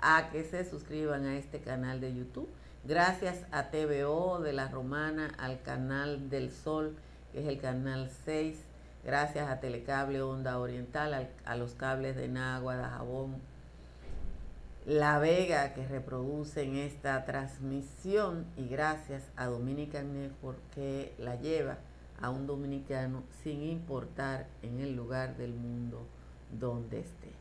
a 0.00 0.28
que 0.30 0.44
se 0.44 0.68
suscriban 0.68 1.24
a 1.24 1.36
este 1.38 1.60
canal 1.60 2.00
de 2.00 2.14
YouTube. 2.14 2.50
Gracias 2.84 3.44
a 3.50 3.70
TVO 3.70 4.38
de 4.40 4.52
la 4.52 4.68
Romana, 4.68 5.32
al 5.38 5.62
canal 5.62 6.28
del 6.28 6.52
Sol, 6.52 6.94
que 7.32 7.40
es 7.40 7.46
el 7.46 7.58
canal 7.58 8.10
6. 8.26 8.58
Gracias 9.02 9.48
a 9.48 9.60
Telecable 9.60 10.20
Onda 10.20 10.58
Oriental, 10.58 11.30
a 11.44 11.56
los 11.56 11.72
cables 11.72 12.16
de 12.16 12.28
Nagua, 12.28 12.76
de 12.76 12.84
Jabón, 12.84 13.36
la 14.84 15.18
Vega 15.18 15.72
que 15.72 15.86
reproducen 15.86 16.76
esta 16.76 17.24
transmisión 17.24 18.46
y 18.56 18.68
gracias 18.68 19.22
a 19.36 19.46
Dominican 19.46 20.12
Network 20.12 20.58
que 20.74 21.14
la 21.18 21.36
lleva 21.36 21.78
a 22.20 22.30
un 22.30 22.46
dominicano 22.46 23.22
sin 23.42 23.62
importar 23.62 24.46
en 24.62 24.80
el 24.80 24.94
lugar 24.94 25.36
del 25.36 25.54
mundo 25.54 26.06
donde 26.58 27.00
esté. 27.00 27.32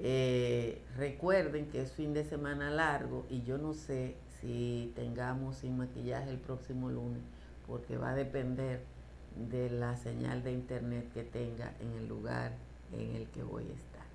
Eh, 0.00 0.80
recuerden 0.96 1.66
que 1.66 1.82
es 1.82 1.92
fin 1.92 2.14
de 2.14 2.24
semana 2.24 2.70
largo 2.70 3.26
y 3.28 3.42
yo 3.42 3.58
no 3.58 3.74
sé 3.74 4.14
si 4.40 4.92
tengamos 4.94 5.56
sin 5.56 5.76
maquillaje 5.76 6.30
el 6.30 6.38
próximo 6.38 6.88
lunes 6.88 7.22
porque 7.66 7.96
va 7.96 8.10
a 8.10 8.14
depender 8.14 8.80
de 9.50 9.70
la 9.70 9.96
señal 9.96 10.42
de 10.42 10.52
internet 10.52 11.10
que 11.12 11.24
tenga 11.24 11.74
en 11.80 11.92
el 11.92 12.08
lugar 12.08 12.52
en 12.92 13.14
el 13.16 13.28
que 13.28 13.42
voy 13.42 13.64
a 13.64 13.74
estar. 13.74 14.06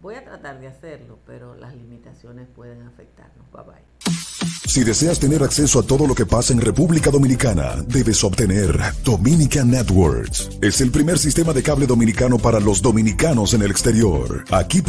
Voy 0.00 0.14
a 0.14 0.24
tratar 0.24 0.60
de 0.60 0.66
hacerlo, 0.68 1.18
pero 1.26 1.54
las 1.54 1.74
limitaciones 1.74 2.48
pueden 2.48 2.82
afectarnos. 2.82 3.50
Bye 3.52 3.62
bye. 3.62 3.89
Si 4.66 4.84
deseas 4.84 5.18
tener 5.18 5.42
acceso 5.42 5.80
a 5.80 5.82
todo 5.82 6.06
lo 6.06 6.14
que 6.14 6.26
pasa 6.26 6.52
en 6.52 6.60
República 6.60 7.10
Dominicana, 7.10 7.76
debes 7.86 8.22
obtener 8.22 8.78
Dominican 9.04 9.70
Networks. 9.70 10.48
Es 10.62 10.80
el 10.80 10.90
primer 10.90 11.18
sistema 11.18 11.52
de 11.52 11.62
cable 11.62 11.86
dominicano 11.86 12.38
para 12.38 12.60
los 12.60 12.80
dominicanos 12.80 13.52
en 13.54 13.62
el 13.62 13.70
exterior. 13.70 14.44
Aquí 14.50 14.80